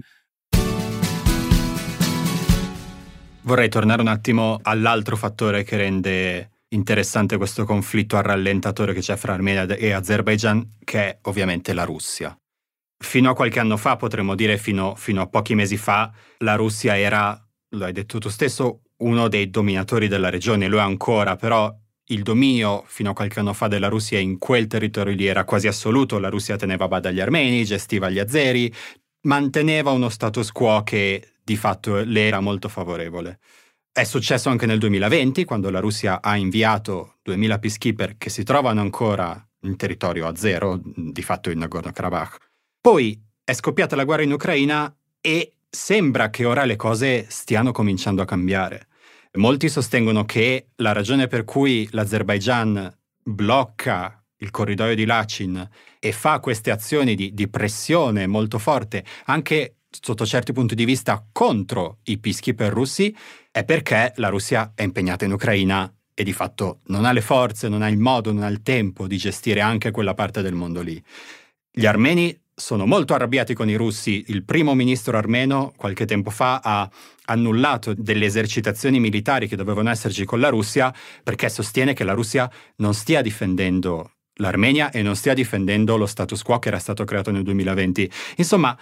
Vorrei 3.49 3.67
tornare 3.67 3.99
un 3.99 4.07
attimo 4.09 4.59
all'altro 4.61 5.15
fattore 5.15 5.63
che 5.63 5.75
rende 5.75 6.51
interessante 6.67 7.35
questo 7.37 7.65
conflitto 7.65 8.15
al 8.15 8.21
rallentatore 8.21 8.93
che 8.93 8.99
c'è 8.99 9.15
fra 9.15 9.33
Armenia 9.33 9.65
e 9.65 9.89
Azerbaijan, 9.89 10.75
che 10.83 10.99
è 10.99 11.17
ovviamente 11.23 11.73
la 11.73 11.83
Russia. 11.83 12.37
Fino 13.03 13.31
a 13.31 13.33
qualche 13.33 13.59
anno 13.59 13.75
fa, 13.75 13.95
potremmo 13.95 14.35
dire 14.35 14.59
fino, 14.59 14.93
fino 14.93 15.23
a 15.23 15.27
pochi 15.27 15.55
mesi 15.55 15.77
fa, 15.77 16.13
la 16.37 16.53
Russia 16.53 16.95
era, 16.95 17.43
lo 17.69 17.85
hai 17.85 17.91
detto 17.91 18.19
tu 18.19 18.29
stesso, 18.29 18.81
uno 18.97 19.27
dei 19.27 19.49
dominatori 19.49 20.07
della 20.07 20.29
regione, 20.29 20.67
lo 20.67 20.77
è 20.77 20.81
ancora, 20.81 21.35
però 21.35 21.75
il 22.11 22.21
dominio 22.21 22.83
fino 22.85 23.09
a 23.09 23.13
qualche 23.15 23.39
anno 23.39 23.53
fa 23.53 23.67
della 23.67 23.87
Russia 23.87 24.19
in 24.19 24.37
quel 24.37 24.67
territorio 24.67 25.15
lì 25.15 25.25
era 25.25 25.43
quasi 25.43 25.65
assoluto, 25.65 26.19
la 26.19 26.29
Russia 26.29 26.55
teneva 26.55 26.85
a 26.85 26.87
bada 26.87 27.09
gli 27.09 27.19
armeni, 27.19 27.65
gestiva 27.65 28.11
gli 28.11 28.19
azeri, 28.19 28.71
manteneva 29.21 29.89
uno 29.89 30.09
status 30.09 30.51
quo 30.51 30.83
che 30.83 31.33
di 31.49 31.57
fatto 31.57 31.95
le 31.95 32.27
era 32.27 32.39
molto 32.41 32.69
favorevole. 32.69 33.39
È 33.91 34.03
successo 34.03 34.49
anche 34.49 34.67
nel 34.67 34.77
2020, 34.77 35.45
quando 35.45 35.71
la 35.71 35.79
Russia 35.79 36.21
ha 36.21 36.37
inviato 36.37 37.15
2000 37.23 37.57
peacekeeper 37.57 38.17
che 38.17 38.29
si 38.29 38.43
trovano 38.43 38.81
ancora 38.81 39.43
in 39.61 39.75
territorio 39.75 40.27
a 40.27 40.35
zero, 40.35 40.79
di 40.83 41.23
fatto 41.23 41.49
in 41.49 41.57
Nagorno-Karabakh. 41.57 42.37
Poi 42.79 43.19
è 43.43 43.53
scoppiata 43.53 43.95
la 43.95 44.03
guerra 44.03 44.21
in 44.21 44.31
Ucraina 44.31 44.95
e 45.19 45.53
sembra 45.67 46.29
che 46.29 46.45
ora 46.45 46.65
le 46.65 46.75
cose 46.75 47.25
stiano 47.29 47.71
cominciando 47.71 48.21
a 48.21 48.25
cambiare. 48.25 48.89
Molti 49.33 49.69
sostengono 49.69 50.25
che 50.25 50.67
la 50.75 50.91
ragione 50.91 51.25
per 51.25 51.45
cui 51.45 51.89
l'Azerbaigian 51.91 52.95
blocca 53.23 54.23
il 54.37 54.51
corridoio 54.51 54.93
di 54.93 55.05
Lachin 55.05 55.67
e 55.99 56.11
fa 56.11 56.39
queste 56.39 56.69
azioni 56.69 57.15
di, 57.15 57.33
di 57.33 57.47
pressione 57.47 58.27
molto 58.27 58.59
forte, 58.59 59.03
anche 59.25 59.78
sotto 59.89 60.25
certi 60.25 60.53
punti 60.53 60.75
di 60.75 60.85
vista 60.85 61.25
contro 61.31 61.99
i 62.03 62.19
peacekeeper 62.19 62.71
russi 62.71 63.15
è 63.51 63.63
perché 63.63 64.13
la 64.17 64.29
Russia 64.29 64.73
è 64.75 64.83
impegnata 64.83 65.25
in 65.25 65.33
Ucraina 65.33 65.91
e 66.13 66.23
di 66.23 66.33
fatto 66.33 66.81
non 66.87 67.05
ha 67.05 67.11
le 67.11 67.21
forze, 67.21 67.69
non 67.69 67.81
ha 67.81 67.87
il 67.87 67.97
modo, 67.97 68.31
non 68.31 68.43
ha 68.43 68.49
il 68.49 68.61
tempo 68.61 69.07
di 69.07 69.17
gestire 69.17 69.61
anche 69.61 69.91
quella 69.91 70.13
parte 70.13 70.41
del 70.41 70.53
mondo 70.53 70.81
lì. 70.81 71.01
Gli 71.71 71.85
armeni 71.85 72.37
sono 72.53 72.85
molto 72.85 73.13
arrabbiati 73.13 73.53
con 73.53 73.69
i 73.69 73.75
russi. 73.75 74.25
Il 74.27 74.43
primo 74.43 74.75
ministro 74.75 75.17
armeno 75.17 75.71
qualche 75.75 76.05
tempo 76.05 76.29
fa 76.29 76.59
ha 76.61 76.89
annullato 77.25 77.93
delle 77.95 78.25
esercitazioni 78.25 78.99
militari 78.99 79.47
che 79.47 79.55
dovevano 79.55 79.89
esserci 79.89 80.25
con 80.25 80.39
la 80.39 80.49
Russia 80.49 80.93
perché 81.23 81.49
sostiene 81.49 81.93
che 81.93 82.03
la 82.03 82.13
Russia 82.13 82.51
non 82.77 82.93
stia 82.93 83.21
difendendo 83.21 84.11
l'Armenia 84.35 84.91
e 84.91 85.01
non 85.01 85.15
stia 85.15 85.33
difendendo 85.33 85.97
lo 85.97 86.05
status 86.05 86.41
quo 86.43 86.59
che 86.59 86.69
era 86.69 86.79
stato 86.79 87.03
creato 87.05 87.31
nel 87.31 87.43
2020. 87.43 88.11
Insomma, 88.37 88.77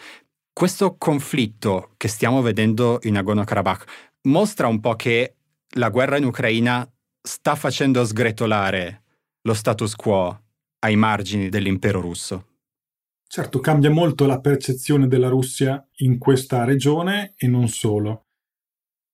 questo 0.57 0.95
conflitto 0.97 1.91
che 1.97 2.07
stiamo 2.07 2.41
vedendo 2.41 2.97
in 3.03 3.13
Nagorno-Karabakh 3.13 3.83
mostra 4.23 4.65
un 4.65 4.79
po' 4.79 4.95
che 4.95 5.35
la 5.75 5.91
guerra 5.91 6.17
in 6.17 6.23
Ucraina 6.23 6.83
sta 7.21 7.53
facendo 7.53 8.03
sgretolare 8.03 9.03
lo 9.43 9.53
status 9.53 9.93
quo 9.93 10.41
ai 10.79 10.95
margini 10.95 11.49
dell'impero 11.49 12.01
russo. 12.01 12.47
Certo, 13.27 13.59
cambia 13.59 13.91
molto 13.91 14.25
la 14.25 14.39
percezione 14.39 15.07
della 15.07 15.27
Russia 15.27 15.87
in 15.97 16.17
questa 16.17 16.63
regione 16.63 17.35
e 17.37 17.45
non 17.45 17.67
solo. 17.67 18.25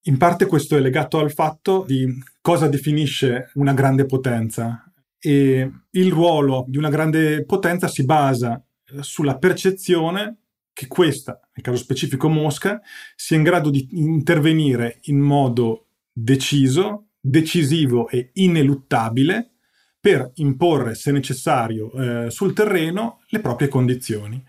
In 0.03 0.17
parte 0.17 0.45
questo 0.45 0.77
è 0.77 0.79
legato 0.79 1.19
al 1.19 1.33
fatto 1.33 1.83
di 1.85 2.07
cosa 2.39 2.69
definisce 2.69 3.51
una 3.55 3.73
grande 3.73 4.05
potenza 4.05 4.81
e 5.19 5.69
il 5.89 6.09
ruolo 6.09 6.63
di 6.69 6.77
una 6.77 6.89
grande 6.89 7.43
potenza 7.43 7.89
si 7.89 8.05
basa 8.05 8.65
sulla 9.01 9.37
percezione 9.37 10.37
che 10.73 10.87
questa, 10.87 11.39
nel 11.53 11.63
caso 11.63 11.77
specifico 11.77 12.27
Mosca, 12.27 12.81
sia 13.15 13.37
in 13.37 13.43
grado 13.43 13.69
di 13.69 13.87
intervenire 13.91 14.99
in 15.03 15.19
modo 15.19 15.87
deciso, 16.11 17.09
decisivo 17.19 18.09
e 18.09 18.31
ineluttabile 18.33 19.51
per 19.99 20.31
imporre, 20.35 20.95
se 20.95 21.11
necessario, 21.11 21.91
eh, 21.93 22.29
sul 22.29 22.53
terreno 22.53 23.21
le 23.27 23.39
proprie 23.39 23.69
condizioni. 23.69 24.43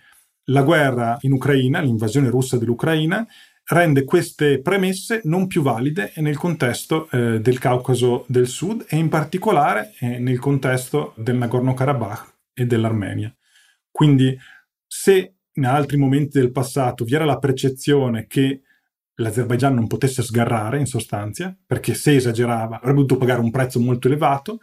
La 0.48 0.62
guerra 0.62 1.16
in 1.20 1.32
Ucraina, 1.32 1.80
l'invasione 1.80 2.28
russa 2.28 2.58
dell'Ucraina, 2.58 3.26
rende 3.66 4.04
queste 4.04 4.60
premesse 4.60 5.20
non 5.24 5.46
più 5.46 5.62
valide 5.62 6.12
nel 6.16 6.36
contesto 6.36 7.08
eh, 7.10 7.40
del 7.40 7.58
Caucaso 7.58 8.24
del 8.28 8.46
Sud 8.46 8.84
e 8.88 8.96
in 8.96 9.08
particolare 9.08 9.94
eh, 10.00 10.18
nel 10.18 10.38
contesto 10.38 11.14
del 11.16 11.36
Nagorno-Karabakh 11.36 12.34
e 12.52 12.66
dell'Armenia. 12.66 13.34
Quindi 13.90 14.36
se 14.86 15.33
in 15.54 15.66
altri 15.66 15.96
momenti 15.96 16.38
del 16.38 16.50
passato 16.50 17.04
vi 17.04 17.14
era 17.14 17.24
la 17.24 17.38
percezione 17.38 18.26
che 18.26 18.62
l'Azerbaigian 19.16 19.74
non 19.74 19.86
potesse 19.86 20.22
sgarrare 20.22 20.78
in 20.78 20.86
sostanza, 20.86 21.56
perché 21.64 21.94
se 21.94 22.16
esagerava 22.16 22.76
avrebbe 22.76 22.94
dovuto 22.94 23.16
pagare 23.16 23.40
un 23.40 23.50
prezzo 23.50 23.78
molto 23.78 24.08
elevato, 24.08 24.60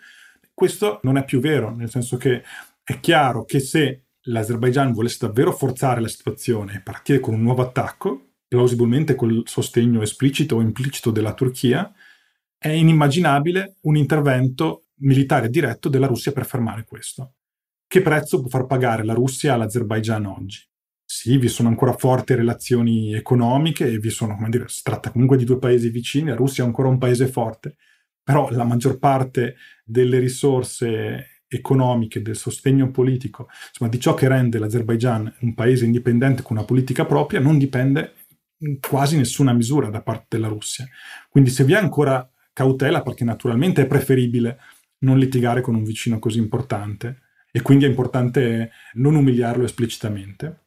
questo 0.54 1.00
non 1.04 1.18
è 1.18 1.24
più 1.24 1.40
vero, 1.40 1.74
nel 1.74 1.90
senso 1.90 2.18
che 2.18 2.44
è 2.84 3.00
chiaro 3.00 3.46
che 3.46 3.60
se 3.60 4.06
l'Azerbaigian 4.26 4.92
volesse 4.92 5.26
davvero 5.26 5.52
forzare 5.52 6.02
la 6.02 6.08
situazione 6.08 6.76
e 6.76 6.82
partire 6.82 7.20
con 7.20 7.34
un 7.34 7.42
nuovo 7.42 7.62
attacco, 7.62 8.34
plausibilmente 8.48 9.16
col 9.16 9.44
sostegno 9.46 10.02
esplicito 10.02 10.58
o 10.58 10.62
implicito 10.62 11.10
della 11.12 11.34
Turchia, 11.34 11.92
è 12.58 12.70
inimmaginabile 12.70 13.78
un 13.82 13.96
intervento 13.96 14.88
militare 14.96 15.50
diretto 15.50 15.90
della 15.90 16.06
Russia 16.06 16.32
per 16.32 16.46
fermare 16.46 16.84
questo. 16.84 17.36
Che 17.88 18.02
prezzo 18.02 18.40
può 18.40 18.50
far 18.50 18.66
pagare 18.66 19.04
la 19.04 19.14
Russia 19.14 19.54
all'Azerbaigian 19.54 20.26
oggi? 20.26 20.71
Sì, 21.14 21.38
vi 21.38 21.50
sono 21.50 21.68
ancora 21.68 21.92
forti 21.92 22.36
relazioni 22.36 23.14
economiche 23.14 23.86
e 23.86 23.98
vi 24.00 24.10
sono, 24.10 24.34
come 24.38 24.48
dire, 24.48 24.70
si 24.70 24.82
tratta 24.82 25.12
comunque 25.12 25.36
di 25.36 25.44
due 25.44 25.60
paesi 25.60 25.90
vicini, 25.90 26.30
la 26.30 26.36
Russia 26.36 26.64
è 26.64 26.66
ancora 26.66 26.88
un 26.88 26.98
paese 26.98 27.28
forte, 27.28 27.76
però 28.24 28.50
la 28.52 28.64
maggior 28.64 28.98
parte 28.98 29.58
delle 29.84 30.20
risorse 30.20 31.42
economiche, 31.50 32.22
del 32.22 32.38
sostegno 32.38 32.92
politico, 32.92 33.50
insomma 33.68 33.90
di 33.92 34.00
ciò 34.00 34.14
che 34.14 34.30
rende 34.30 34.58
l'Azerbaigian 34.58 35.36
un 35.42 35.54
paese 35.54 35.84
indipendente 35.84 36.44
con 36.44 36.56
una 36.56 36.66
politica 36.66 37.06
propria, 37.06 37.42
non 37.42 37.58
dipende 37.58 38.14
in 38.60 38.80
quasi 38.80 39.18
nessuna 39.18 39.52
misura 39.52 39.90
da 39.90 40.02
parte 40.02 40.28
della 40.30 40.48
Russia. 40.48 40.88
Quindi 41.30 41.50
se 41.50 41.66
vi 41.66 41.74
è 41.74 41.78
ancora 41.78 42.26
cautela, 42.54 43.02
perché 43.02 43.26
naturalmente 43.26 43.82
è 43.82 43.86
preferibile 43.86 44.60
non 45.00 45.20
litigare 45.20 45.60
con 45.60 45.76
un 45.76 45.84
vicino 45.84 46.20
così 46.20 46.38
importante 46.38 47.24
e 47.52 47.62
quindi 47.62 47.84
è 47.84 47.90
importante 47.90 48.72
non 48.94 49.16
umiliarlo 49.16 49.66
esplicitamente 49.66 50.61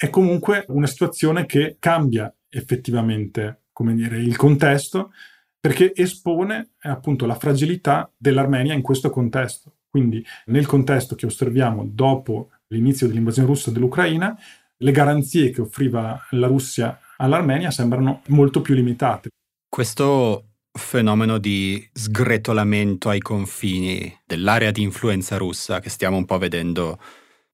è 0.00 0.10
comunque 0.10 0.64
una 0.68 0.86
situazione 0.86 1.44
che 1.44 1.76
cambia 1.80 2.32
effettivamente, 2.48 3.64
come 3.72 3.96
dire, 3.96 4.18
il 4.18 4.36
contesto 4.36 5.10
perché 5.58 5.92
espone 5.92 6.74
appunto 6.82 7.26
la 7.26 7.34
fragilità 7.34 8.08
dell'Armenia 8.16 8.74
in 8.74 8.80
questo 8.80 9.10
contesto. 9.10 9.72
Quindi 9.90 10.24
nel 10.46 10.66
contesto 10.66 11.16
che 11.16 11.26
osserviamo 11.26 11.84
dopo 11.84 12.50
l'inizio 12.68 13.08
dell'invasione 13.08 13.48
russa 13.48 13.72
dell'Ucraina, 13.72 14.38
le 14.76 14.92
garanzie 14.92 15.50
che 15.50 15.62
offriva 15.62 16.16
la 16.30 16.46
Russia 16.46 16.96
all'Armenia 17.16 17.72
sembrano 17.72 18.22
molto 18.28 18.60
più 18.60 18.74
limitate. 18.74 19.30
Questo 19.68 20.44
fenomeno 20.70 21.38
di 21.38 21.84
sgretolamento 21.92 23.08
ai 23.08 23.18
confini 23.18 24.16
dell'area 24.24 24.70
di 24.70 24.82
influenza 24.82 25.36
russa 25.36 25.80
che 25.80 25.90
stiamo 25.90 26.16
un 26.16 26.24
po' 26.24 26.38
vedendo 26.38 27.00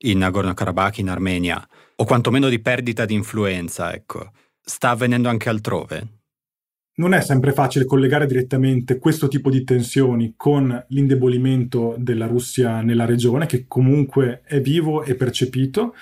in 0.05 0.19
Nagorno-Karabakh, 0.19 0.99
in 0.99 1.09
Armenia, 1.09 1.67
o 1.97 2.05
quantomeno 2.05 2.49
di 2.49 2.61
perdita 2.61 3.05
di 3.05 3.15
influenza, 3.15 3.93
ecco, 3.93 4.33
sta 4.61 4.91
avvenendo 4.91 5.29
anche 5.29 5.49
altrove? 5.49 6.09
Non 6.97 7.13
è 7.13 7.21
sempre 7.21 7.53
facile 7.53 7.87
collegare 7.87 8.27
direttamente 8.27 8.99
questo 8.99 9.27
tipo 9.27 9.51
di 9.51 9.65
tensioni 9.65 10.35
con 10.37 10.85
l'indebolimento 10.89 11.97
della 11.99 12.27
Russia 12.27 12.83
nella 12.83 13.05
regione, 13.05 13.47
che 13.47 13.65
comunque 13.67 14.43
è 14.45 14.61
vivo 14.61 15.03
e 15.03 15.17
percepito. 15.17 15.95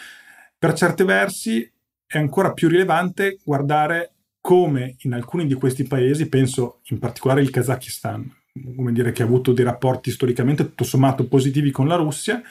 Per 0.59 0.75
certi 0.75 1.03
versi 1.05 1.71
è 2.07 2.19
ancora 2.19 2.53
più 2.53 2.69
rilevante 2.69 3.39
guardare 3.43 4.13
come 4.39 4.97
in 4.99 5.15
alcuni 5.15 5.47
di 5.47 5.55
questi 5.55 5.85
paesi, 5.85 6.29
penso 6.29 6.81
in 6.89 6.99
particolare 6.99 7.41
il 7.41 7.49
Kazakistan, 7.49 8.31
come 8.77 8.93
dire 8.93 9.13
che 9.13 9.23
ha 9.23 9.27
avuto 9.27 9.53
dei 9.53 9.65
rapporti 9.65 10.11
storicamente 10.11 10.65
tutto 10.65 10.85
sommato 10.85 11.27
positivi 11.27 11.71
con 11.71 11.89
la 11.89 11.97
Russia, 11.97 12.43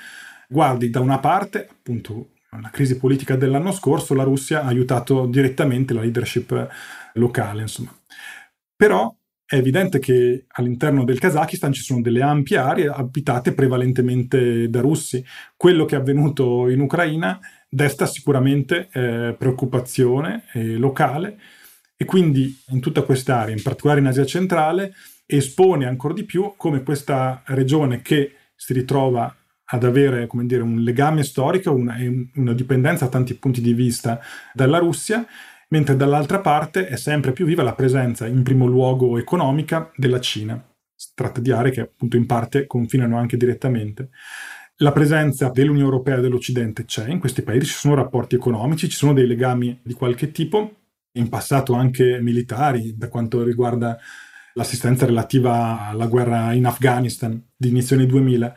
guardi 0.47 0.89
da 0.89 0.99
una 0.99 1.19
parte 1.19 1.67
appunto 1.69 2.30
la 2.59 2.69
crisi 2.69 2.97
politica 2.97 3.37
dell'anno 3.37 3.71
scorso, 3.71 4.13
la 4.13 4.23
Russia 4.23 4.63
ha 4.63 4.67
aiutato 4.67 5.25
direttamente 5.25 5.93
la 5.93 6.01
leadership 6.01 6.69
locale, 7.13 7.61
insomma. 7.61 7.95
Però 8.75 9.15
è 9.45 9.55
evidente 9.55 9.99
che 9.99 10.45
all'interno 10.47 11.03
del 11.03 11.19
Kazakistan 11.19 11.71
ci 11.71 11.81
sono 11.81 12.01
delle 12.01 12.21
ampie 12.21 12.57
aree 12.57 12.87
abitate 12.87 13.53
prevalentemente 13.53 14.69
da 14.69 14.81
russi. 14.81 15.23
Quello 15.55 15.85
che 15.85 15.95
è 15.95 15.99
avvenuto 15.99 16.67
in 16.67 16.81
Ucraina 16.81 17.39
desta 17.69 18.05
sicuramente 18.05 18.89
eh, 18.91 19.35
preoccupazione 19.37 20.43
eh, 20.53 20.75
locale 20.75 21.39
e 21.95 22.03
quindi 22.03 22.57
in 22.69 22.81
tutta 22.81 23.03
quest'area, 23.03 23.55
in 23.55 23.61
particolare 23.61 23.99
in 23.99 24.07
Asia 24.07 24.25
centrale, 24.25 24.93
espone 25.25 25.85
ancora 25.85 26.13
di 26.13 26.25
più 26.25 26.53
come 26.57 26.83
questa 26.83 27.43
regione 27.45 28.01
che 28.01 28.35
si 28.55 28.73
ritrova 28.73 29.33
ad 29.73 29.83
avere 29.83 30.27
dire, 30.43 30.61
un 30.61 30.81
legame 30.81 31.23
storico, 31.23 31.73
una, 31.73 31.95
una 32.35 32.53
dipendenza 32.53 33.05
a 33.05 33.09
tanti 33.09 33.35
punti 33.35 33.61
di 33.61 33.73
vista 33.73 34.19
dalla 34.53 34.79
Russia, 34.79 35.25
mentre 35.69 35.95
dall'altra 35.95 36.39
parte 36.39 36.87
è 36.87 36.97
sempre 36.97 37.31
più 37.31 37.45
viva 37.45 37.63
la 37.63 37.73
presenza, 37.73 38.27
in 38.27 38.43
primo 38.43 38.65
luogo 38.65 39.17
economica, 39.17 39.89
della 39.95 40.19
Cina. 40.19 40.61
Si 40.93 41.11
tratta 41.13 41.39
di 41.39 41.51
aree 41.51 41.71
che 41.71 41.81
appunto 41.81 42.17
in 42.17 42.25
parte 42.25 42.67
confinano 42.67 43.17
anche 43.17 43.37
direttamente. 43.37 44.09
La 44.77 44.91
presenza 44.91 45.49
dell'Unione 45.49 45.85
Europea 45.85 46.17
e 46.17 46.21
dell'Occidente 46.21 46.83
c'è, 46.83 47.07
in 47.07 47.19
questi 47.19 47.41
paesi 47.41 47.67
ci 47.67 47.73
sono 47.73 47.95
rapporti 47.95 48.35
economici, 48.35 48.89
ci 48.89 48.97
sono 48.97 49.13
dei 49.13 49.27
legami 49.27 49.79
di 49.81 49.93
qualche 49.93 50.31
tipo, 50.31 50.75
in 51.13 51.29
passato 51.29 51.73
anche 51.73 52.19
militari, 52.21 52.93
per 52.97 53.07
quanto 53.07 53.43
riguarda 53.43 53.97
l'assistenza 54.53 55.05
relativa 55.05 55.87
alla 55.87 56.07
guerra 56.07 56.51
in 56.51 56.65
Afghanistan 56.65 57.41
di 57.55 57.69
inizio 57.69 57.95
anni 57.95 58.05
2000, 58.05 58.53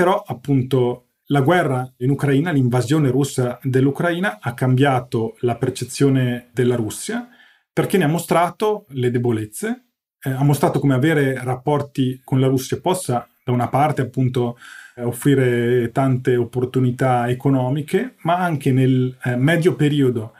però 0.00 0.24
appunto 0.26 1.08
la 1.26 1.42
guerra 1.42 1.86
in 1.98 2.08
Ucraina, 2.08 2.52
l'invasione 2.52 3.10
russa 3.10 3.58
dell'Ucraina 3.62 4.38
ha 4.40 4.54
cambiato 4.54 5.36
la 5.40 5.56
percezione 5.56 6.48
della 6.54 6.74
Russia 6.74 7.28
perché 7.70 7.98
ne 7.98 8.04
ha 8.04 8.08
mostrato 8.08 8.86
le 8.92 9.10
debolezze, 9.10 9.88
eh, 10.22 10.30
ha 10.30 10.42
mostrato 10.42 10.80
come 10.80 10.94
avere 10.94 11.38
rapporti 11.44 12.22
con 12.24 12.40
la 12.40 12.46
Russia 12.46 12.80
possa 12.80 13.28
da 13.44 13.52
una 13.52 13.68
parte 13.68 14.00
appunto 14.00 14.56
eh, 14.96 15.02
offrire 15.02 15.90
tante 15.92 16.34
opportunità 16.34 17.28
economiche, 17.28 18.14
ma 18.22 18.38
anche 18.38 18.72
nel 18.72 19.14
eh, 19.22 19.36
medio 19.36 19.74
periodo 19.74 20.32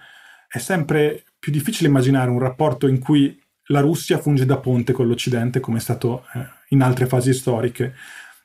è 0.49 0.57
sempre 0.57 1.25
più 1.39 1.53
difficile 1.53 1.91
immaginare 1.91 2.31
un 2.31 2.39
rapporto 2.39 2.87
in 2.87 2.99
cui 2.99 3.39
la 3.65 3.81
Russia 3.81 4.17
funge 4.17 4.47
da 4.47 4.57
ponte 4.57 4.95
con 4.95 5.07
l'Occidente, 5.07 5.61
come 5.61 5.77
è 5.77 5.81
stato 5.83 6.25
eh, 6.33 6.47
in 6.71 6.81
altre 6.81 7.05
fasi 7.05 7.35
storiche. 7.35 7.95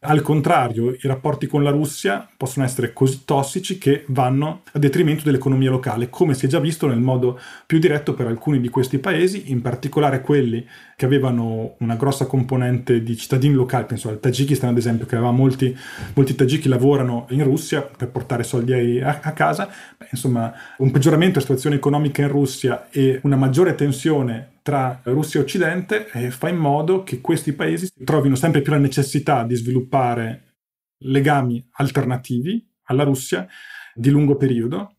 Al 0.02 0.22
contrario, 0.22 0.92
i 0.92 1.08
rapporti 1.08 1.48
con 1.48 1.64
la 1.64 1.72
Russia 1.72 2.30
possono 2.38 2.64
essere 2.64 2.94
così 2.94 3.24
tossici 3.26 3.80
che 3.80 4.04
vanno 4.10 4.62
a 4.74 4.78
detrimento 4.78 5.24
dell'economia 5.24 5.72
locale, 5.72 6.10
come 6.10 6.36
si 6.36 6.46
è 6.46 6.50
già 6.50 6.60
visto 6.60 6.86
nel 6.86 7.00
modo 7.00 7.40
più 7.66 7.80
diretto 7.80 8.14
per 8.14 8.28
alcuni 8.28 8.62
di 8.62 8.70
questi 8.70 9.00
paesi, 9.00 9.52
in 9.52 9.62
particolare 9.62 10.22
quelli 10.22 10.64
che 10.96 11.06
avevano 11.06 11.76
una 11.80 11.96
grossa 11.96 12.28
componente 12.28 13.02
di 13.02 13.18
cittadini 13.18 13.56
locali, 13.56 13.86
penso 13.86 14.10
al 14.10 14.20
Tagikistan 14.20 14.70
ad 14.70 14.78
esempio, 14.78 15.08
che 15.08 15.16
aveva 15.16 15.32
molti, 15.32 15.76
molti 16.14 16.36
tagiki 16.36 16.68
lavorano 16.68 17.26
in 17.30 17.44
Russia 17.44 17.82
per 17.82 18.10
portare 18.10 18.44
soldi 18.44 19.02
a, 19.02 19.22
a 19.24 19.32
casa. 19.32 19.70
Insomma, 20.12 20.54
un 20.78 20.92
peggioramento 20.92 21.34
della 21.34 21.46
situazione 21.46 21.76
economica 21.76 22.22
in 22.22 22.28
Russia 22.28 22.90
e 22.90 23.20
una 23.24 23.36
maggiore 23.36 23.76
tensione 23.76 24.60
tra 24.62 25.00
Russia 25.04 25.40
e 25.40 25.44
Occidente 25.44 26.10
e 26.12 26.32
fa 26.32 26.50
in 26.50 26.58
modo 26.58 27.04
che 27.04 27.22
questi 27.22 27.54
paesi 27.54 27.90
trovino 28.04 28.36
sempre 28.36 28.62
più 28.62 28.72
la 28.72 28.80
necessità 28.80 29.44
di 29.44 29.56
sviluppare 29.56 30.56
legami 31.04 31.64
alternativi 31.74 32.66
alla 32.86 33.04
Russia 33.04 33.48
di 33.94 34.10
lungo 34.10 34.38
periodo 34.38 34.96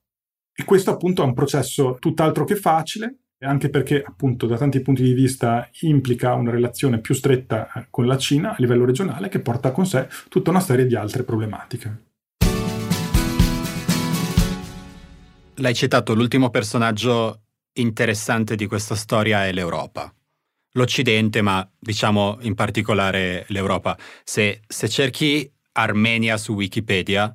e 0.54 0.64
questo 0.64 0.90
appunto 0.90 1.22
è 1.22 1.26
un 1.26 1.34
processo 1.34 1.96
tutt'altro 1.98 2.44
che 2.44 2.56
facile 2.56 3.18
anche 3.40 3.68
perché 3.68 4.02
appunto 4.02 4.46
da 4.46 4.56
tanti 4.56 4.80
punti 4.80 5.02
di 5.02 5.12
vista 5.12 5.68
implica 5.80 6.34
una 6.34 6.50
relazione 6.50 7.00
più 7.00 7.14
stretta 7.14 7.70
eh, 7.72 7.86
con 7.90 8.06
la 8.06 8.16
Cina 8.16 8.52
a 8.52 8.56
livello 8.58 8.84
regionale 8.84 9.28
che 9.28 9.40
porta 9.40 9.72
con 9.72 9.86
sé 9.86 10.08
tutta 10.28 10.50
una 10.50 10.60
serie 10.60 10.86
di 10.86 10.94
altre 10.94 11.22
problematiche. 11.22 12.04
L'hai 15.58 15.74
citato, 15.74 16.14
l'ultimo 16.14 16.50
personaggio 16.50 17.44
interessante 17.74 18.56
di 18.56 18.66
questa 18.66 18.94
storia 18.94 19.46
è 19.46 19.52
l'Europa. 19.52 20.12
L'Occidente, 20.72 21.40
ma 21.40 21.66
diciamo 21.78 22.36
in 22.42 22.54
particolare 22.54 23.46
l'Europa. 23.48 23.96
Se, 24.22 24.60
se 24.66 24.88
cerchi 24.90 25.50
Armenia 25.72 26.36
su 26.36 26.52
Wikipedia, 26.52 27.34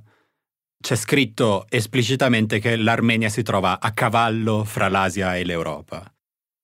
c'è 0.79 0.95
scritto 0.95 1.65
esplicitamente 1.67 2.59
che 2.59 2.75
l'Armenia 2.75 3.29
si 3.29 3.41
trova 3.41 3.79
a 3.79 3.91
cavallo 3.91 4.63
fra 4.65 4.87
l'Asia 4.87 5.35
e 5.35 5.43
l'Europa. 5.43 6.03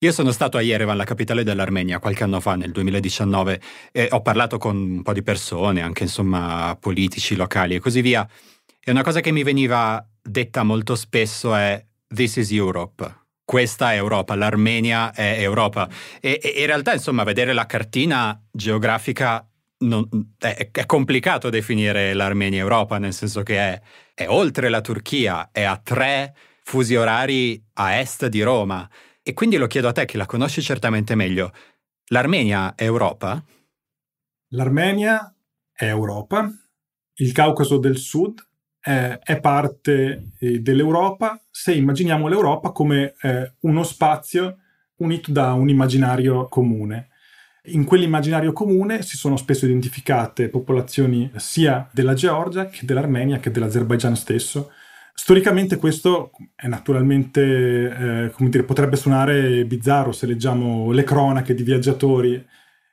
Io 0.01 0.11
sono 0.11 0.31
stato 0.31 0.57
a 0.57 0.61
Yerevan, 0.61 0.95
la 0.95 1.05
capitale 1.05 1.43
dell'Armenia, 1.43 1.97
qualche 1.97 2.23
anno 2.23 2.39
fa, 2.39 2.55
nel 2.55 2.71
2019, 2.71 3.61
e 3.91 4.09
ho 4.11 4.21
parlato 4.21 4.59
con 4.59 4.75
un 4.75 5.01
po' 5.01 5.13
di 5.13 5.23
persone, 5.23 5.81
anche 5.81 6.03
insomma 6.03 6.77
politici 6.79 7.35
locali 7.35 7.73
e 7.73 7.79
così 7.79 8.01
via. 8.01 8.27
E 8.79 8.91
una 8.91 9.01
cosa 9.01 9.21
che 9.21 9.31
mi 9.31 9.41
veniva 9.41 10.07
detta 10.27 10.63
molto 10.63 10.95
spesso 10.95 11.55
è 11.55 11.83
This 12.07 12.37
is 12.37 12.51
Europe 12.51 13.25
questa 13.47 13.93
è 13.93 13.95
Europa, 13.95 14.35
l'Armenia 14.35 15.13
è 15.13 15.37
Europa. 15.39 15.87
E, 16.19 16.37
e 16.43 16.59
in 16.59 16.65
realtà, 16.65 16.91
insomma, 16.91 17.23
vedere 17.23 17.53
la 17.53 17.65
cartina 17.65 18.37
geografica 18.51 19.47
non, 19.79 20.05
è, 20.37 20.69
è, 20.69 20.85
complicato 20.85 21.49
definire 21.49 22.13
l'Armenia 22.13 22.59
Europa, 22.59 22.97
nel 22.97 23.13
senso 23.13 23.43
che 23.43 23.57
è, 23.57 23.81
è, 24.13 24.27
oltre 24.27 24.67
la 24.67 24.81
Turchia, 24.81 25.47
è 25.53 25.63
a 25.63 25.79
tre 25.81 26.35
fusi 26.63 26.97
orari 26.97 27.63
a 27.75 27.97
est 27.97 28.25
di 28.27 28.41
Roma. 28.41 28.85
E 29.23 29.33
quindi 29.33 29.55
lo 29.55 29.67
chiedo 29.67 29.87
a 29.87 29.93
te, 29.93 30.03
che 30.03 30.17
la 30.17 30.25
conosci 30.25 30.61
certamente 30.61 31.15
meglio. 31.15 31.53
L'Armenia 32.07 32.75
è 32.75 32.83
Europa? 32.83 33.41
L'Armenia 34.49 35.33
è 35.71 35.85
Europa. 35.85 36.51
Il 37.13 37.31
Caucaso 37.31 37.77
del 37.77 37.97
Sud 37.97 38.45
eh, 38.87 39.19
è 39.19 39.39
parte 39.41 40.29
eh, 40.39 40.61
dell'Europa 40.61 41.37
se 41.51 41.73
immaginiamo 41.73 42.29
l'Europa 42.29 42.71
come 42.71 43.15
eh, 43.21 43.51
uno 43.61 43.83
spazio 43.83 44.59
unito 44.97 45.31
da 45.33 45.51
un 45.51 45.67
immaginario 45.67 46.47
comune. 46.47 47.09
In 47.65 47.83
quell'immaginario 47.83 48.53
comune 48.53 49.01
si 49.01 49.17
sono 49.17 49.35
spesso 49.35 49.65
identificate 49.65 50.47
popolazioni 50.47 51.29
sia 51.35 51.89
della 51.91 52.13
Georgia 52.13 52.67
che 52.67 52.85
dell'Armenia 52.85 53.39
che 53.39 53.51
dell'Azerbaigian 53.51 54.15
stesso. 54.15 54.71
Storicamente 55.13 55.75
questo 55.75 56.31
è 56.55 56.67
naturalmente, 56.67 57.41
eh, 57.41 58.31
come 58.31 58.49
dire, 58.49 58.63
potrebbe 58.63 58.95
suonare 58.95 59.65
bizzarro 59.65 60.13
se 60.13 60.27
leggiamo 60.27 60.91
le 60.91 61.03
cronache 61.03 61.53
di 61.53 61.63
viaggiatori 61.63 62.41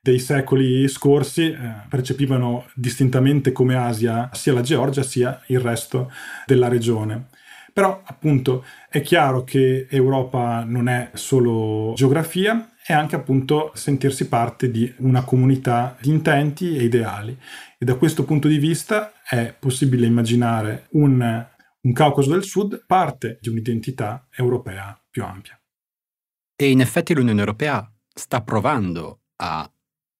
dei 0.04 0.18
secoli 0.18 0.86
scorsi 0.86 1.50
eh, 1.50 1.56
percepivano 1.88 2.66
distintamente 2.74 3.52
come 3.52 3.74
Asia 3.74 4.28
sia 4.34 4.52
la 4.52 4.60
Georgia 4.60 5.02
sia 5.02 5.42
il 5.46 5.60
resto 5.60 6.12
della 6.44 6.68
regione. 6.68 7.28
Però 7.72 8.02
appunto 8.04 8.66
è 8.90 9.00
chiaro 9.00 9.44
che 9.44 9.86
Europa 9.88 10.62
non 10.64 10.88
è 10.88 11.10
solo 11.14 11.94
geografia, 11.96 12.74
è 12.84 12.92
anche 12.92 13.16
appunto 13.16 13.72
sentirsi 13.74 14.28
parte 14.28 14.70
di 14.70 14.92
una 14.98 15.24
comunità 15.24 15.96
di 15.98 16.10
intenti 16.10 16.76
e 16.76 16.84
ideali. 16.84 17.36
E 17.78 17.84
da 17.86 17.94
questo 17.94 18.24
punto 18.24 18.46
di 18.46 18.58
vista 18.58 19.14
è 19.26 19.54
possibile 19.58 20.06
immaginare 20.06 20.88
un, 20.90 21.46
un 21.80 21.92
Caucaso 21.94 22.30
del 22.30 22.44
Sud 22.44 22.84
parte 22.86 23.38
di 23.40 23.48
un'identità 23.48 24.28
europea 24.30 25.02
più 25.10 25.24
ampia. 25.24 25.58
E 26.54 26.70
in 26.70 26.82
effetti 26.82 27.14
l'Unione 27.14 27.40
Europea 27.40 27.90
sta 28.14 28.42
provando 28.42 29.20
a 29.36 29.68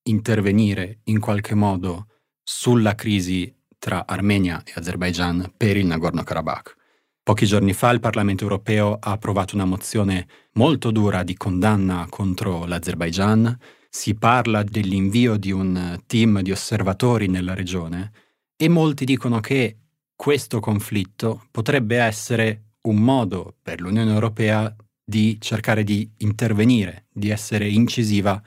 intervenire 0.07 0.99
in 1.05 1.19
qualche 1.19 1.55
modo 1.55 2.07
sulla 2.43 2.95
crisi 2.95 3.53
tra 3.77 4.05
Armenia 4.05 4.61
e 4.63 4.73
Azerbaijan 4.75 5.53
per 5.55 5.77
il 5.77 5.85
Nagorno-Karabakh. 5.85 6.75
Pochi 7.23 7.45
giorni 7.45 7.73
fa 7.73 7.89
il 7.89 7.99
Parlamento 7.99 8.43
europeo 8.43 8.97
ha 8.99 9.11
approvato 9.11 9.55
una 9.55 9.65
mozione 9.65 10.27
molto 10.53 10.91
dura 10.91 11.23
di 11.23 11.35
condanna 11.35 12.05
contro 12.09 12.65
l'Azerbaijan. 12.65 13.57
Si 13.89 14.13
parla 14.13 14.61
dell'invio 14.61 15.37
di 15.37 15.51
un 15.51 16.01
team 16.05 16.41
di 16.41 16.51
osservatori 16.51 17.27
nella 17.27 17.55
regione 17.55 18.11
e 18.55 18.67
molti 18.69 19.05
dicono 19.05 19.39
che 19.39 19.77
questo 20.15 20.59
conflitto 20.59 21.47
potrebbe 21.49 21.97
essere 21.97 22.73
un 22.81 22.97
modo 22.97 23.55
per 23.61 23.81
l'Unione 23.81 24.13
Europea 24.13 24.73
di 25.03 25.37
cercare 25.39 25.83
di 25.83 26.09
intervenire, 26.17 27.07
di 27.11 27.29
essere 27.29 27.67
incisiva 27.67 28.41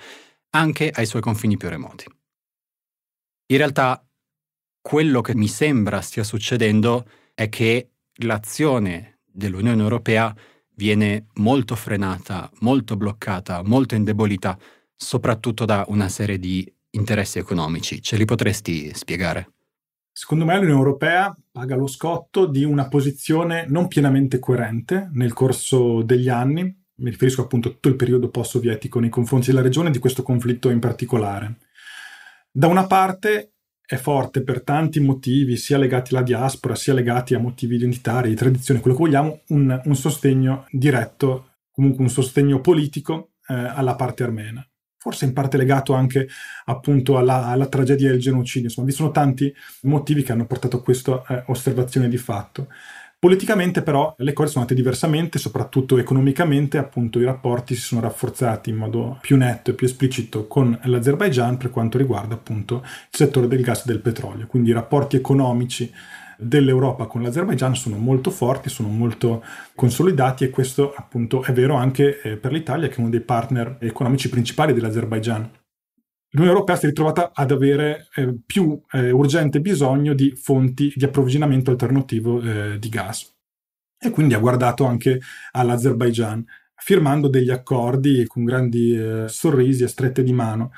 anche 0.58 0.90
ai 0.90 1.06
suoi 1.06 1.22
confini 1.22 1.56
più 1.56 1.68
remoti. 1.68 2.04
In 3.50 3.56
realtà, 3.56 4.04
quello 4.80 5.20
che 5.20 5.34
mi 5.34 5.46
sembra 5.46 6.00
stia 6.00 6.24
succedendo 6.24 7.06
è 7.32 7.48
che 7.48 7.92
l'azione 8.22 9.20
dell'Unione 9.24 9.80
Europea 9.80 10.34
viene 10.74 11.26
molto 11.34 11.76
frenata, 11.76 12.50
molto 12.60 12.96
bloccata, 12.96 13.62
molto 13.62 13.94
indebolita, 13.94 14.58
soprattutto 14.94 15.64
da 15.64 15.84
una 15.88 16.08
serie 16.08 16.38
di 16.38 16.70
interessi 16.90 17.38
economici. 17.38 18.02
Ce 18.02 18.16
li 18.16 18.24
potresti 18.24 18.92
spiegare? 18.94 19.52
Secondo 20.10 20.44
me 20.44 20.56
l'Unione 20.56 20.78
Europea 20.78 21.36
paga 21.52 21.76
lo 21.76 21.86
scotto 21.86 22.46
di 22.46 22.64
una 22.64 22.88
posizione 22.88 23.66
non 23.68 23.86
pienamente 23.86 24.40
coerente 24.40 25.08
nel 25.12 25.32
corso 25.32 26.02
degli 26.02 26.28
anni, 26.28 26.86
mi 26.98 27.10
riferisco 27.10 27.42
appunto 27.42 27.68
a 27.68 27.70
tutto 27.72 27.88
il 27.88 27.96
periodo 27.96 28.28
post-sovietico 28.28 29.00
nei 29.00 29.10
confronti 29.10 29.48
della 29.48 29.62
regione 29.62 29.90
di 29.90 29.98
questo 29.98 30.22
conflitto 30.22 30.70
in 30.70 30.80
particolare. 30.80 31.56
Da 32.50 32.66
una 32.66 32.86
parte 32.86 33.52
è 33.84 33.96
forte 33.96 34.42
per 34.42 34.62
tanti 34.62 35.00
motivi, 35.00 35.56
sia 35.56 35.78
legati 35.78 36.14
alla 36.14 36.22
diaspora, 36.22 36.74
sia 36.74 36.92
legati 36.92 37.34
a 37.34 37.38
motivi 37.38 37.76
identitari, 37.76 38.28
di 38.28 38.34
tradizione, 38.34 38.80
quello 38.80 38.96
che 38.96 39.02
vogliamo, 39.02 39.40
un, 39.48 39.80
un 39.82 39.96
sostegno 39.96 40.66
diretto, 40.70 41.52
comunque 41.70 42.02
un 42.02 42.10
sostegno 42.10 42.60
politico 42.60 43.30
eh, 43.46 43.54
alla 43.54 43.94
parte 43.94 44.24
armena. 44.24 44.62
Forse 45.00 45.24
in 45.24 45.32
parte 45.32 45.56
legato 45.56 45.94
anche 45.94 46.28
appunto 46.64 47.16
alla, 47.16 47.46
alla, 47.46 47.68
tragedia 47.68 48.10
del 48.10 48.18
genocidio, 48.18 48.68
insomma 48.68 48.88
vi 48.88 48.92
sono 48.92 49.10
tanti 49.10 49.54
motivi 49.82 50.22
che 50.22 50.32
hanno 50.32 50.44
portato 50.44 50.78
a 50.78 50.82
questa 50.82 51.24
eh, 51.26 51.44
osservazione 51.46 52.08
di 52.08 52.18
fatto. 52.18 52.68
Politicamente 53.20 53.82
però 53.82 54.14
le 54.18 54.32
cose 54.32 54.50
sono 54.50 54.62
andate 54.62 54.80
diversamente, 54.80 55.40
soprattutto 55.40 55.98
economicamente, 55.98 56.78
appunto 56.78 57.18
i 57.18 57.24
rapporti 57.24 57.74
si 57.74 57.80
sono 57.80 58.00
rafforzati 58.00 58.70
in 58.70 58.76
modo 58.76 59.18
più 59.20 59.36
netto 59.36 59.72
e 59.72 59.74
più 59.74 59.88
esplicito 59.88 60.46
con 60.46 60.78
l'Azerbaigian 60.84 61.56
per 61.56 61.70
quanto 61.70 61.98
riguarda 61.98 62.34
appunto 62.34 62.76
il 62.84 63.08
settore 63.10 63.48
del 63.48 63.62
gas 63.62 63.80
e 63.80 63.86
del 63.86 63.98
petrolio. 63.98 64.46
Quindi 64.46 64.70
i 64.70 64.72
rapporti 64.72 65.16
economici 65.16 65.92
dell'Europa 66.38 67.06
con 67.06 67.22
l'Azerbaigian 67.22 67.74
sono 67.74 67.96
molto 67.96 68.30
forti, 68.30 68.68
sono 68.68 68.88
molto 68.88 69.42
consolidati 69.74 70.44
e 70.44 70.50
questo 70.50 70.94
appunto 70.94 71.42
è 71.42 71.52
vero 71.52 71.74
anche 71.74 72.20
eh, 72.22 72.36
per 72.36 72.52
l'Italia 72.52 72.86
che 72.86 72.94
è 72.94 73.00
uno 73.00 73.10
dei 73.10 73.20
partner 73.20 73.78
economici 73.80 74.28
principali 74.28 74.72
dell'Azerbaigian. 74.72 75.50
L'Unione 76.30 76.54
Europea 76.54 76.76
si 76.76 76.84
è 76.84 76.88
ritrovata 76.88 77.30
ad 77.32 77.50
avere 77.50 78.08
eh, 78.14 78.34
più 78.44 78.78
eh, 78.92 79.10
urgente 79.10 79.60
bisogno 79.60 80.12
di 80.12 80.34
fonti 80.36 80.92
di 80.94 81.04
approvvigionamento 81.04 81.70
alternativo 81.70 82.42
eh, 82.42 82.78
di 82.78 82.88
gas 82.90 83.34
e 83.98 84.10
quindi 84.10 84.34
ha 84.34 84.38
guardato 84.38 84.84
anche 84.84 85.20
all'Azerbaigian 85.52 86.44
firmando 86.76 87.28
degli 87.28 87.50
accordi 87.50 88.26
con 88.26 88.44
grandi 88.44 88.94
eh, 88.94 89.24
sorrisi 89.26 89.84
e 89.84 89.88
strette 89.88 90.22
di 90.22 90.32
mano. 90.32 90.72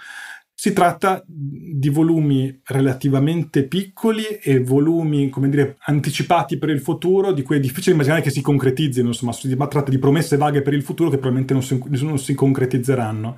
Si 0.55 0.73
tratta 0.73 1.23
di 1.27 1.89
volumi 1.89 2.61
relativamente 2.67 3.67
piccoli 3.67 4.25
e 4.43 4.63
volumi, 4.63 5.31
come 5.31 5.49
dire, 5.49 5.77
anticipati 5.87 6.59
per 6.59 6.69
il 6.69 6.81
futuro, 6.81 7.33
di 7.33 7.43
cui 7.43 7.57
è 7.57 7.61
difficile 7.61 7.95
immaginare 7.95 8.21
che 8.21 8.29
si 8.29 8.43
concretizzino, 8.43 9.09
insomma, 9.09 9.33
si 9.33 9.57
tratta 9.57 9.91
di 9.91 9.99
promesse 9.99 10.37
vaghe 10.37 10.61
per 10.61 10.75
il 10.75 10.83
futuro 10.83 11.09
che 11.09 11.17
probabilmente 11.17 11.55
non 11.55 11.63
si, 11.63 12.05
non 12.05 12.19
si 12.19 12.35
concretizzeranno 12.35 13.37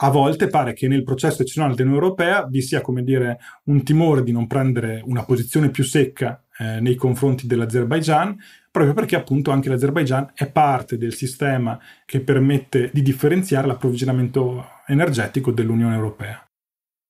a 0.00 0.10
volte 0.10 0.46
pare 0.46 0.74
che 0.74 0.86
nel 0.86 1.02
processo 1.02 1.42
decisionale 1.42 1.74
dell'Unione 1.74 2.04
Europea 2.04 2.46
vi 2.46 2.62
sia, 2.62 2.80
come 2.80 3.02
dire, 3.02 3.38
un 3.64 3.82
timore 3.82 4.22
di 4.22 4.30
non 4.30 4.46
prendere 4.46 5.02
una 5.04 5.24
posizione 5.24 5.70
più 5.70 5.82
secca 5.82 6.44
eh, 6.58 6.80
nei 6.80 6.94
confronti 6.94 7.46
dell'Azerbaigian, 7.46 8.36
proprio 8.70 8.94
perché 8.94 9.16
appunto 9.16 9.50
anche 9.50 9.68
l'Azerbaigian 9.68 10.32
è 10.34 10.48
parte 10.48 10.98
del 10.98 11.14
sistema 11.14 11.78
che 12.04 12.20
permette 12.20 12.90
di 12.92 13.02
differenziare 13.02 13.66
l'approvvigionamento 13.66 14.66
energetico 14.86 15.50
dell'Unione 15.50 15.94
Europea. 15.94 16.48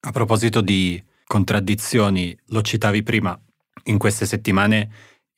A 0.01 0.11
proposito 0.11 0.62
di 0.62 1.03
contraddizioni, 1.27 2.35
lo 2.46 2.62
citavi 2.62 3.03
prima, 3.03 3.38
in 3.85 3.98
queste 3.98 4.24
settimane 4.24 4.90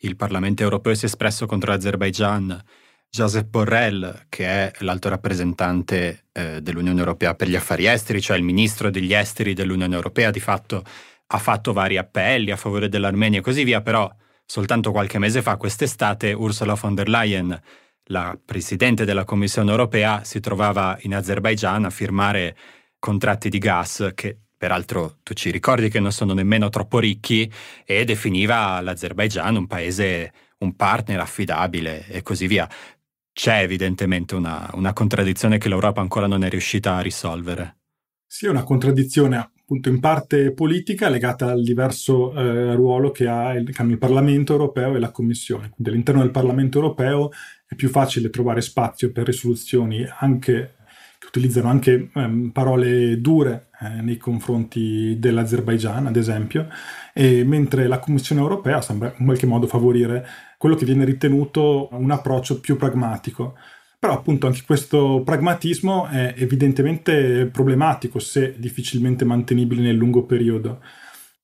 il 0.03 0.15
Parlamento 0.15 0.63
europeo 0.63 0.95
si 0.95 1.03
è 1.03 1.07
espresso 1.09 1.47
contro 1.47 1.73
l'Azerbaigian 1.73 2.63
Joseph 3.13 3.49
Borrell, 3.49 4.27
che 4.29 4.47
è 4.47 4.73
l'alto 4.79 5.09
rappresentante 5.09 6.27
eh, 6.31 6.63
dell'Unione 6.63 7.01
Europea 7.01 7.35
per 7.35 7.49
gli 7.49 7.57
affari 7.57 7.87
esteri, 7.87 8.21
cioè 8.21 8.37
il 8.37 8.45
ministro 8.45 8.89
degli 8.89 9.13
esteri 9.13 9.53
dell'Unione 9.53 9.97
Europea, 9.97 10.31
di 10.31 10.39
fatto 10.39 10.85
ha 11.33 11.39
fatto 11.39 11.73
vari 11.73 11.97
appelli 11.97 12.53
a 12.53 12.57
favore 12.57 12.89
dell'Armenia 12.89 13.41
e 13.41 13.43
così 13.43 13.65
via, 13.65 13.81
però 13.81 14.09
soltanto 14.47 14.93
qualche 14.93 15.19
mese 15.19 15.43
fa, 15.43 15.57
quest'estate, 15.57 16.33
Ursula 16.33 16.75
von 16.75 16.95
der 16.95 17.09
Leyen, 17.09 17.61
la 18.05 18.39
presidente 18.43 19.05
della 19.05 19.25
Commissione 19.25 19.71
Europea, 19.71 20.23
si 20.23 20.39
trovava 20.39 20.97
in 21.03 21.15
Azerbaigian 21.15 21.87
a 21.87 21.91
firmare 21.91 22.57
contratti 22.99 23.49
di 23.49 23.59
gas 23.59 24.13
che 24.15 24.39
peraltro 24.57 25.19
tu 25.25 25.35
ci 25.35 25.51
ricordi 25.51 25.89
che 25.89 26.01
non 26.01 26.13
sono 26.13 26.33
nemmeno 26.33 26.69
troppo 26.69 27.01
ricchi, 27.01 27.51
e 27.85 28.05
definiva 28.05 28.81
l'Azerbaigian 28.81 29.57
un 29.57 29.67
paese, 29.67 30.33
un 30.59 30.77
partner 30.77 31.19
affidabile 31.19 32.07
e 32.07 32.23
così 32.23 32.47
via 32.47 32.69
c'è 33.33 33.63
evidentemente 33.63 34.35
una, 34.35 34.69
una 34.75 34.93
contraddizione 34.93 35.59
che 35.59 35.69
l'Europa 35.69 36.01
ancora 36.01 36.27
non 36.27 36.45
è 36.45 36.49
riuscita 36.49 36.97
a 36.97 37.01
risolvere. 37.01 37.77
Sì, 38.27 38.47
è 38.47 38.49
una 38.51 38.63
contraddizione 38.63 39.37
appunto 39.37 39.89
in 39.89 40.01
parte 40.01 40.53
politica 40.53 41.09
legata 41.09 41.51
al 41.51 41.63
diverso 41.63 42.33
eh, 42.33 42.75
ruolo 42.75 43.11
che, 43.11 43.29
ha 43.29 43.53
il, 43.55 43.73
che 43.73 43.83
hanno 43.83 43.93
il 43.93 43.99
Parlamento 43.99 44.53
europeo 44.53 44.95
e 44.95 44.99
la 44.99 45.11
Commissione. 45.11 45.71
Quindi 45.71 45.91
all'interno 45.91 46.23
del 46.23 46.31
Parlamento 46.31 46.79
europeo 46.79 47.31
è 47.67 47.75
più 47.77 47.89
facile 47.89 48.31
trovare 48.31 48.61
spazio 48.61 49.13
per 49.13 49.27
risoluzioni 49.27 50.05
anche 50.19 50.75
che 51.21 51.27
utilizzano 51.27 51.69
anche 51.69 52.11
ehm, 52.15 52.51
parole 52.51 53.21
dure 53.21 53.69
eh, 53.81 54.01
nei 54.01 54.17
confronti 54.17 55.19
dell'Azerbaigian, 55.19 56.07
ad 56.07 56.17
esempio, 56.17 56.67
mentre 57.15 57.87
la 57.87 57.99
Commissione 57.99 58.41
europea 58.41 58.81
sembra 58.81 59.13
in 59.19 59.27
qualche 59.27 59.47
modo 59.47 59.67
favorire 59.67 60.27
quello 60.61 60.75
che 60.75 60.85
viene 60.85 61.07
ritenuto 61.07 61.89
un 61.93 62.11
approccio 62.11 62.61
più 62.61 62.77
pragmatico. 62.77 63.57
Però 63.99 64.13
appunto 64.13 64.47
anche 64.47 64.61
questo 64.67 65.23
pragmatismo 65.25 66.07
è 66.09 66.35
evidentemente 66.37 67.47
problematico 67.47 68.19
se 68.19 68.57
difficilmente 68.59 69.25
mantenibile 69.25 69.81
nel 69.81 69.97
lungo 69.97 70.27
periodo. 70.27 70.83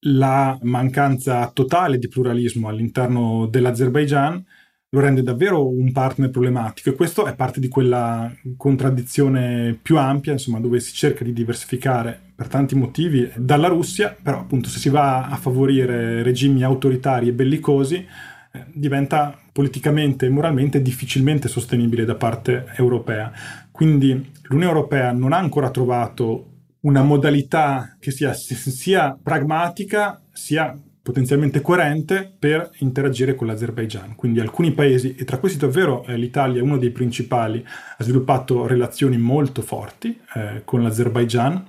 La 0.00 0.58
mancanza 0.64 1.50
totale 1.50 1.96
di 1.96 2.08
pluralismo 2.08 2.68
all'interno 2.68 3.46
dell'Azerbaigian 3.46 4.44
lo 4.90 5.00
rende 5.00 5.22
davvero 5.22 5.66
un 5.66 5.92
partner 5.92 6.28
problematico 6.28 6.90
e 6.90 6.94
questo 6.94 7.24
è 7.24 7.34
parte 7.34 7.58
di 7.58 7.68
quella 7.68 8.30
contraddizione 8.58 9.78
più 9.80 9.96
ampia, 9.96 10.32
insomma, 10.32 10.60
dove 10.60 10.78
si 10.78 10.92
cerca 10.92 11.24
di 11.24 11.32
diversificare 11.32 12.32
per 12.34 12.48
tanti 12.48 12.74
motivi 12.74 13.30
dalla 13.36 13.68
Russia, 13.68 14.14
però 14.22 14.40
appunto 14.40 14.68
se 14.68 14.78
si 14.78 14.90
va 14.90 15.26
a 15.28 15.36
favorire 15.36 16.22
regimi 16.22 16.62
autoritari 16.62 17.28
e 17.28 17.32
bellicosi 17.32 18.06
diventa 18.72 19.38
politicamente 19.52 20.26
e 20.26 20.30
moralmente 20.30 20.82
difficilmente 20.82 21.48
sostenibile 21.48 22.04
da 22.04 22.14
parte 22.14 22.66
europea. 22.76 23.32
Quindi 23.70 24.32
l'Unione 24.42 24.72
Europea 24.72 25.12
non 25.12 25.32
ha 25.32 25.38
ancora 25.38 25.70
trovato 25.70 26.52
una 26.80 27.02
modalità 27.02 27.96
che 27.98 28.10
sia 28.10 28.32
sia 28.32 29.18
pragmatica 29.20 30.22
sia 30.32 30.78
potenzialmente 31.06 31.60
coerente 31.60 32.34
per 32.36 32.68
interagire 32.78 33.36
con 33.36 33.46
l'Azerbaigian. 33.46 34.16
Quindi 34.16 34.40
alcuni 34.40 34.72
paesi, 34.72 35.14
e 35.14 35.24
tra 35.24 35.38
questi 35.38 35.56
davvero 35.56 36.04
eh, 36.04 36.16
l'Italia 36.16 36.58
è 36.58 36.64
uno 36.64 36.78
dei 36.78 36.90
principali, 36.90 37.64
ha 37.64 38.02
sviluppato 38.02 38.66
relazioni 38.66 39.16
molto 39.16 39.62
forti 39.62 40.20
eh, 40.34 40.62
con 40.64 40.82
l'Azerbaigian, 40.82 41.64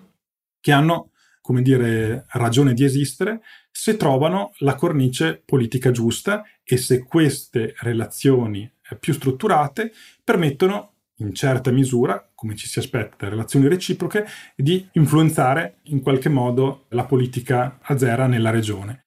che 0.59 0.71
hanno, 0.71 1.11
come 1.39 1.61
dire, 1.61 2.25
ragione 2.29 2.73
di 2.73 2.83
esistere 2.83 3.41
se 3.69 3.95
trovano 3.95 4.53
la 4.59 4.73
cornice 4.73 5.39
politica 5.45 5.91
giusta 5.91 6.43
e 6.69 6.75
se 6.75 7.03
queste 7.03 7.73
relazioni 7.79 8.69
eh, 8.89 8.97
più 8.97 9.13
strutturate 9.13 9.93
permettono 10.21 10.95
in 11.19 11.33
certa 11.33 11.71
misura, 11.71 12.29
come 12.35 12.55
ci 12.55 12.67
si 12.67 12.79
aspetta 12.79 13.29
relazioni 13.29 13.67
reciproche, 13.67 14.25
di 14.55 14.85
influenzare 14.93 15.77
in 15.83 16.01
qualche 16.01 16.29
modo 16.29 16.85
la 16.89 17.05
politica 17.05 17.79
azera 17.81 18.27
nella 18.27 18.49
regione. 18.49 19.05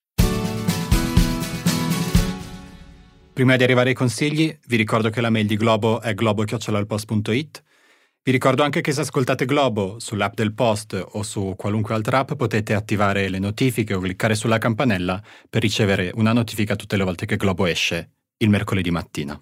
Prima 3.33 3.57
di 3.57 3.63
arrivare 3.63 3.91
ai 3.91 3.95
consigli, 3.95 4.59
vi 4.67 4.77
ricordo 4.77 5.11
che 5.11 5.21
la 5.21 5.31
mail 5.31 5.47
di 5.47 5.57
Globo 5.57 6.01
è 6.01 6.15
globo.it 6.15 7.63
vi 8.23 8.33
ricordo 8.33 8.63
anche 8.63 8.83
che 8.83 8.93
se 8.93 9.01
ascoltate 9.01 9.47
Globo 9.47 9.99
sull'app 9.99 10.35
del 10.35 10.53
Post 10.53 11.03
o 11.13 11.23
su 11.23 11.55
qualunque 11.57 11.95
altra 11.95 12.19
app 12.19 12.35
potete 12.35 12.75
attivare 12.75 13.31
le 13.31 13.39
notifiche 13.39 13.95
o 13.95 14.01
cliccare 14.01 14.35
sulla 14.35 14.59
campanella 14.59 15.23
per 15.49 15.63
ricevere 15.63 16.13
una 16.15 16.35
notifica 16.35 16.77
tutte 16.77 16.99
le 16.99 17.05
volte 17.05 17.25
che 17.25 17.37
Globo 17.37 17.65
esce, 17.65 18.11
il 18.37 18.51
mercoledì 18.51 18.91
mattina. 18.91 19.41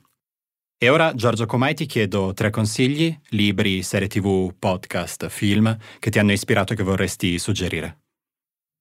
E 0.81 0.89
ora, 0.91 1.13
Giorgio 1.13 1.45
Comai, 1.45 1.75
ti 1.75 1.87
chiedo 1.87 2.33
tre 2.35 2.51
consigli, 2.51 3.13
libri, 3.31 3.83
serie 3.83 4.07
tv, 4.07 4.55
podcast, 4.57 5.27
film 5.27 5.77
che 5.99 6.11
ti 6.11 6.21
hanno 6.21 6.31
ispirato 6.31 6.73
e 6.73 6.77
che 6.77 6.85
vorresti 6.85 7.37
suggerire. 7.41 8.03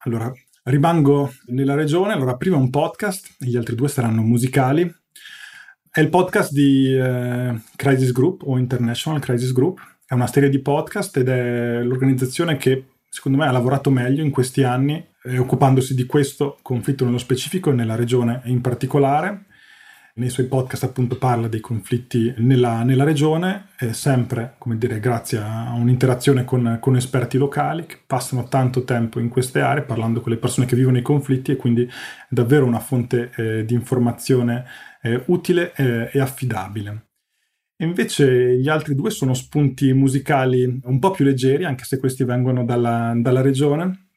Allora, 0.03 0.31
rimango 0.65 1.33
nella 1.47 1.73
regione. 1.73 2.13
Allora, 2.13 2.37
prima 2.37 2.55
un 2.55 2.69
podcast, 2.69 3.37
gli 3.39 3.57
altri 3.57 3.73
due 3.73 3.87
saranno 3.89 4.21
musicali. 4.21 4.87
È 5.97 6.01
il 6.01 6.09
podcast 6.09 6.51
di 6.51 6.95
eh, 6.95 7.59
Crisis 7.75 8.11
Group 8.11 8.43
o 8.45 8.59
International 8.59 9.19
Crisis 9.19 9.51
Group. 9.51 9.79
È 10.05 10.13
una 10.13 10.27
serie 10.27 10.47
di 10.47 10.59
podcast 10.59 11.17
ed 11.17 11.27
è 11.27 11.81
l'organizzazione 11.81 12.55
che 12.57 12.85
secondo 13.09 13.39
me 13.39 13.47
ha 13.47 13.51
lavorato 13.51 13.89
meglio 13.89 14.23
in 14.23 14.29
questi 14.29 14.61
anni, 14.61 15.03
eh, 15.23 15.39
occupandosi 15.39 15.95
di 15.95 16.05
questo 16.05 16.59
conflitto 16.61 17.03
nello 17.03 17.17
specifico 17.17 17.71
e 17.71 17.73
nella 17.73 17.95
regione 17.95 18.41
in 18.43 18.61
particolare. 18.61 19.45
Nei 20.17 20.29
suoi 20.29 20.45
podcast 20.45 20.83
appunto 20.83 21.17
parla 21.17 21.47
dei 21.47 21.61
conflitti 21.61 22.31
nella, 22.37 22.83
nella 22.83 23.03
regione, 23.03 23.69
sempre 23.91 24.53
come 24.59 24.77
dire 24.77 24.99
grazie 24.99 25.39
a 25.39 25.73
un'interazione 25.75 26.43
con, 26.43 26.77
con, 26.79 26.95
esperti 26.95 27.37
locali 27.37 27.85
che 27.85 27.99
passano 28.05 28.47
tanto 28.47 28.83
tempo 28.83 29.19
in 29.19 29.29
queste 29.29 29.61
aree 29.61 29.83
parlando 29.83 30.21
con 30.21 30.31
le 30.31 30.39
persone 30.39 30.65
che 30.65 30.75
vivono 30.75 30.97
i 30.97 31.03
conflitti 31.03 31.51
e 31.51 31.55
quindi 31.55 31.83
è 31.85 31.89
davvero 32.29 32.65
una 32.65 32.79
fonte 32.79 33.31
eh, 33.35 33.65
di 33.65 33.75
informazione 33.75 34.65
eh, 35.13 35.23
utile 35.27 35.73
eh, 35.75 36.09
e 36.11 36.19
affidabile. 36.19 37.05
Invece 37.79 38.57
gli 38.57 38.69
altri 38.69 38.95
due 38.95 39.11
sono 39.11 39.33
spunti 39.33 39.93
musicali 39.93 40.79
un 40.83 40.99
po' 40.99 41.11
più 41.11 41.23
leggeri, 41.23 41.63
anche 41.63 41.83
se 41.83 41.99
questi 41.99 42.23
vengono 42.23 42.65
dalla, 42.65 43.13
dalla 43.15 43.41
regione, 43.41 44.07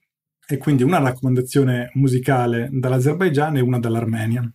e 0.46 0.56
quindi 0.56 0.82
una 0.82 0.98
raccomandazione 0.98 1.90
musicale 1.94 2.68
dall'Azerbaigian 2.72 3.56
e 3.56 3.60
una 3.60 3.78
dall'Armenia. 3.78 4.50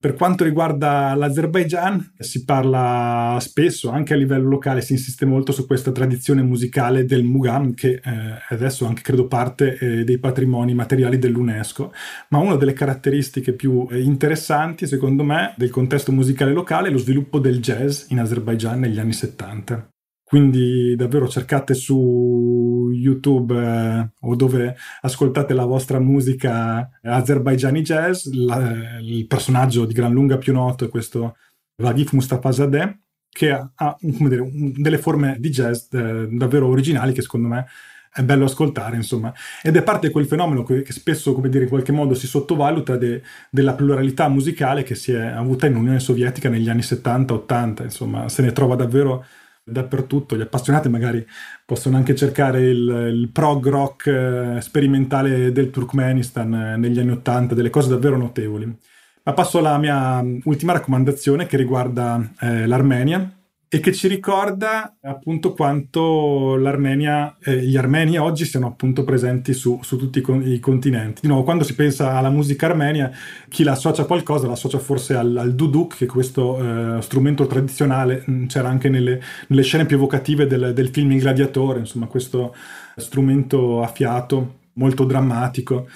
Per 0.00 0.14
quanto 0.14 0.44
riguarda 0.44 1.12
l'Azerbaigian, 1.16 2.12
si 2.18 2.44
parla 2.44 3.36
spesso, 3.40 3.90
anche 3.90 4.14
a 4.14 4.16
livello 4.16 4.48
locale, 4.48 4.80
si 4.80 4.92
insiste 4.92 5.26
molto 5.26 5.50
su 5.50 5.66
questa 5.66 5.90
tradizione 5.90 6.40
musicale 6.40 7.04
del 7.04 7.24
Mugam, 7.24 7.74
che 7.74 8.00
eh, 8.00 8.00
adesso 8.50 8.86
anche 8.86 9.02
credo 9.02 9.26
parte 9.26 9.76
eh, 9.76 10.04
dei 10.04 10.18
patrimoni 10.18 10.72
materiali 10.72 11.18
dell'UNESCO. 11.18 11.92
Ma 12.28 12.38
una 12.38 12.54
delle 12.54 12.74
caratteristiche 12.74 13.54
più 13.54 13.88
eh, 13.90 14.00
interessanti, 14.00 14.86
secondo 14.86 15.24
me, 15.24 15.54
del 15.56 15.70
contesto 15.70 16.12
musicale 16.12 16.52
locale 16.52 16.90
è 16.90 16.92
lo 16.92 16.98
sviluppo 16.98 17.40
del 17.40 17.58
jazz 17.58 18.08
in 18.10 18.20
Azerbaigian 18.20 18.78
negli 18.78 19.00
anni 19.00 19.12
70. 19.12 19.88
Quindi 20.28 20.94
davvero 20.94 21.26
cercate 21.26 21.72
su 21.72 22.90
YouTube 22.92 23.54
eh, 23.56 24.10
o 24.20 24.36
dove 24.36 24.76
ascoltate 25.00 25.54
la 25.54 25.64
vostra 25.64 25.98
musica 26.00 26.86
azerbaigiani 27.02 27.80
jazz, 27.80 28.26
la, 28.32 28.98
il 29.00 29.26
personaggio 29.26 29.86
di 29.86 29.94
gran 29.94 30.12
lunga 30.12 30.36
più 30.36 30.52
noto 30.52 30.84
è 30.84 30.90
questo 30.90 31.36
Vagif 31.76 32.12
Mustafazadeh 32.12 32.98
che 33.26 33.52
ha, 33.52 33.72
ha 33.74 33.96
dire, 34.00 34.50
delle 34.76 34.98
forme 34.98 35.36
di 35.38 35.48
jazz 35.48 35.90
eh, 35.94 36.28
davvero 36.30 36.66
originali 36.66 37.14
che 37.14 37.22
secondo 37.22 37.48
me 37.48 37.66
è 38.12 38.22
bello 38.22 38.44
ascoltare, 38.44 38.96
insomma. 38.96 39.32
Ed 39.62 39.76
è 39.76 39.82
parte 39.82 40.08
di 40.08 40.12
quel 40.12 40.26
fenomeno 40.26 40.62
che, 40.62 40.82
che 40.82 40.92
spesso, 40.92 41.32
come 41.32 41.48
dire, 41.48 41.64
in 41.64 41.70
qualche 41.70 41.92
modo 41.92 42.12
si 42.12 42.26
sottovaluta 42.26 42.96
de, 42.96 43.22
della 43.48 43.72
pluralità 43.72 44.28
musicale 44.28 44.82
che 44.82 44.94
si 44.94 45.12
è 45.12 45.24
avuta 45.24 45.66
in 45.66 45.76
Unione 45.76 46.00
Sovietica 46.00 46.50
negli 46.50 46.68
anni 46.68 46.80
70-80, 46.80 47.84
insomma, 47.84 48.28
se 48.28 48.42
ne 48.42 48.52
trova 48.52 48.74
davvero 48.74 49.24
dappertutto. 49.68 50.36
Gli 50.36 50.40
appassionati 50.40 50.88
magari 50.88 51.24
possono 51.64 51.96
anche 51.96 52.14
cercare 52.14 52.60
il, 52.60 53.10
il 53.12 53.30
prog 53.32 53.68
rock 53.68 54.06
eh, 54.06 54.60
sperimentale 54.60 55.52
del 55.52 55.70
Turkmenistan 55.70 56.54
eh, 56.54 56.76
negli 56.76 56.98
anni 56.98 57.10
Ottanta, 57.10 57.54
delle 57.54 57.70
cose 57.70 57.88
davvero 57.88 58.16
notevoli. 58.16 58.76
Ma 59.22 59.32
passo 59.32 59.58
alla 59.58 59.76
mia 59.78 60.24
ultima 60.44 60.72
raccomandazione 60.72 61.46
che 61.46 61.56
riguarda 61.56 62.32
eh, 62.40 62.66
l'Armenia 62.66 63.37
e 63.70 63.80
che 63.80 63.92
ci 63.92 64.08
ricorda 64.08 64.96
appunto 65.02 65.52
quanto 65.52 66.56
l'Armenia, 66.56 67.36
eh, 67.42 67.58
gli 67.58 67.76
armeni 67.76 68.16
oggi 68.16 68.46
siano 68.46 68.66
appunto 68.66 69.04
presenti 69.04 69.52
su, 69.52 69.78
su 69.82 69.98
tutti 69.98 70.20
i, 70.20 70.22
con- 70.22 70.42
i, 70.42 70.58
continenti. 70.58 71.20
Di 71.20 71.28
nuovo, 71.28 71.42
quando 71.42 71.64
si 71.64 71.74
pensa 71.74 72.16
alla 72.16 72.30
musica 72.30 72.64
armenia, 72.64 73.10
chi 73.48 73.64
la 73.64 73.72
associa 73.72 74.02
a 74.02 74.06
qualcosa 74.06 74.46
la 74.46 74.54
associa 74.54 74.78
forse 74.78 75.14
al, 75.14 75.36
al 75.36 75.54
duduk, 75.54 75.98
che 75.98 76.04
è 76.06 76.08
questo 76.08 76.96
eh, 76.96 77.02
strumento 77.02 77.46
tradizionale, 77.46 78.24
mm, 78.28 78.46
c'era 78.46 78.68
anche 78.68 78.88
nelle, 78.88 79.20
nelle, 79.48 79.62
scene 79.62 79.84
più 79.84 79.96
evocative 79.96 80.46
del, 80.46 80.72
del 80.72 80.88
film 80.88 81.12
Il 81.12 81.20
Gladiatore, 81.20 81.80
insomma 81.80 82.06
questo 82.06 82.54
strumento 82.96 83.82
a 83.82 83.88
fiato 83.88 84.56
molto 84.78 85.04
drammatico 85.04 85.88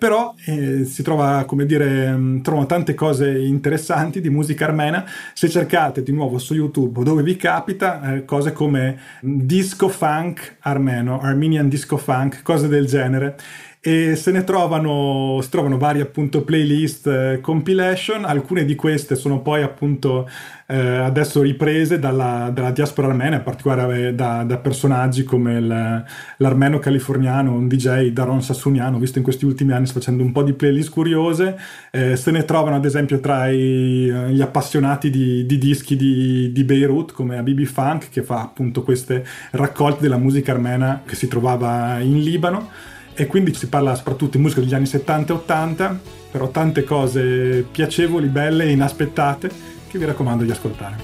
però 0.00 0.34
eh, 0.46 0.86
si 0.86 1.02
trova, 1.02 1.44
come 1.44 1.66
dire, 1.66 2.10
mm, 2.10 2.40
trovano 2.40 2.64
tante 2.64 2.94
cose 2.94 3.38
interessanti 3.38 4.22
di 4.22 4.30
musica 4.30 4.64
armena. 4.64 5.04
Se 5.34 5.46
cercate 5.50 6.02
di 6.02 6.10
nuovo 6.10 6.38
su 6.38 6.54
YouTube 6.54 7.04
dove 7.04 7.22
vi 7.22 7.36
capita, 7.36 8.14
eh, 8.14 8.24
cose 8.24 8.52
come 8.52 8.98
disco 9.20 9.90
funk 9.90 10.56
armeno, 10.60 11.20
Armenian 11.20 11.68
disco 11.68 11.98
funk, 11.98 12.40
cose 12.42 12.66
del 12.66 12.86
genere 12.86 13.36
e 13.82 14.14
se 14.14 14.30
ne 14.30 14.44
trovano, 14.44 15.38
si 15.40 15.48
trovano 15.48 15.78
varie 15.78 16.02
appunto 16.02 16.42
playlist 16.42 17.06
eh, 17.06 17.38
compilation, 17.40 18.26
alcune 18.26 18.66
di 18.66 18.74
queste 18.74 19.14
sono 19.14 19.40
poi 19.40 19.62
appunto 19.62 20.28
eh, 20.66 20.76
adesso 20.76 21.40
riprese 21.40 21.98
dalla, 21.98 22.50
dalla, 22.52 22.72
diaspora 22.72 23.06
armena, 23.08 23.36
in 23.36 23.42
particolare 23.42 24.14
da, 24.14 24.42
da 24.44 24.58
personaggi 24.58 25.24
come 25.24 25.54
il, 25.54 26.04
l'armeno 26.36 26.78
californiano, 26.78 27.54
un 27.54 27.68
DJ 27.68 28.08
Daron 28.10 28.42
Sassuniano, 28.42 28.98
visto 28.98 29.16
in 29.16 29.24
questi 29.24 29.46
ultimi 29.46 29.72
anni 29.72 29.86
facendo 29.86 30.22
un 30.22 30.32
po' 30.32 30.42
di 30.42 30.52
playlist 30.52 30.90
curiose, 30.90 31.58
eh, 31.90 32.16
se 32.16 32.30
ne 32.32 32.44
trovano 32.44 32.76
ad 32.76 32.84
esempio 32.84 33.18
tra 33.18 33.48
i, 33.48 34.08
eh, 34.08 34.30
gli 34.30 34.42
appassionati 34.42 35.08
di, 35.08 35.46
di 35.46 35.56
dischi 35.56 35.96
di, 35.96 36.52
di, 36.52 36.64
Beirut 36.64 37.12
come 37.12 37.38
Abibi 37.38 37.64
Funk 37.64 38.10
che 38.10 38.22
fa 38.22 38.42
appunto 38.42 38.82
queste 38.82 39.24
raccolte 39.52 40.02
della 40.02 40.18
musica 40.18 40.52
armena 40.52 41.00
che 41.06 41.14
si 41.14 41.28
trovava 41.28 41.98
in 42.00 42.20
Libano 42.20 42.88
e 43.20 43.26
quindi 43.26 43.52
si 43.52 43.68
parla 43.68 43.94
soprattutto 43.94 44.38
di 44.38 44.42
musica 44.42 44.62
degli 44.62 44.72
anni 44.72 44.86
70 44.86 45.30
e 45.30 45.36
80, 45.36 46.00
però 46.30 46.48
tante 46.48 46.84
cose 46.84 47.66
piacevoli, 47.70 48.28
belle 48.28 48.64
e 48.64 48.70
inaspettate 48.70 49.50
che 49.88 49.98
vi 49.98 50.06
raccomando 50.06 50.42
di 50.42 50.50
ascoltare. 50.50 50.96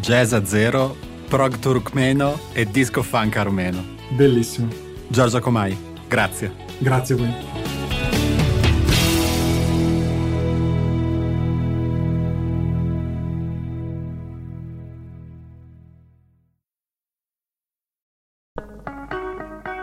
Jazz 0.00 0.32
a 0.32 0.44
zero, 0.44 0.96
prog 1.28 1.60
turkmeno 1.60 2.36
e 2.52 2.68
disco 2.68 3.02
funk 3.02 3.36
armeno. 3.36 3.84
Bellissimo. 4.08 4.66
Giorgio 5.06 5.38
Comai, 5.38 5.78
grazie. 6.08 6.50
Grazie 6.78 7.14
a 7.14 7.18
voi. 7.18 7.63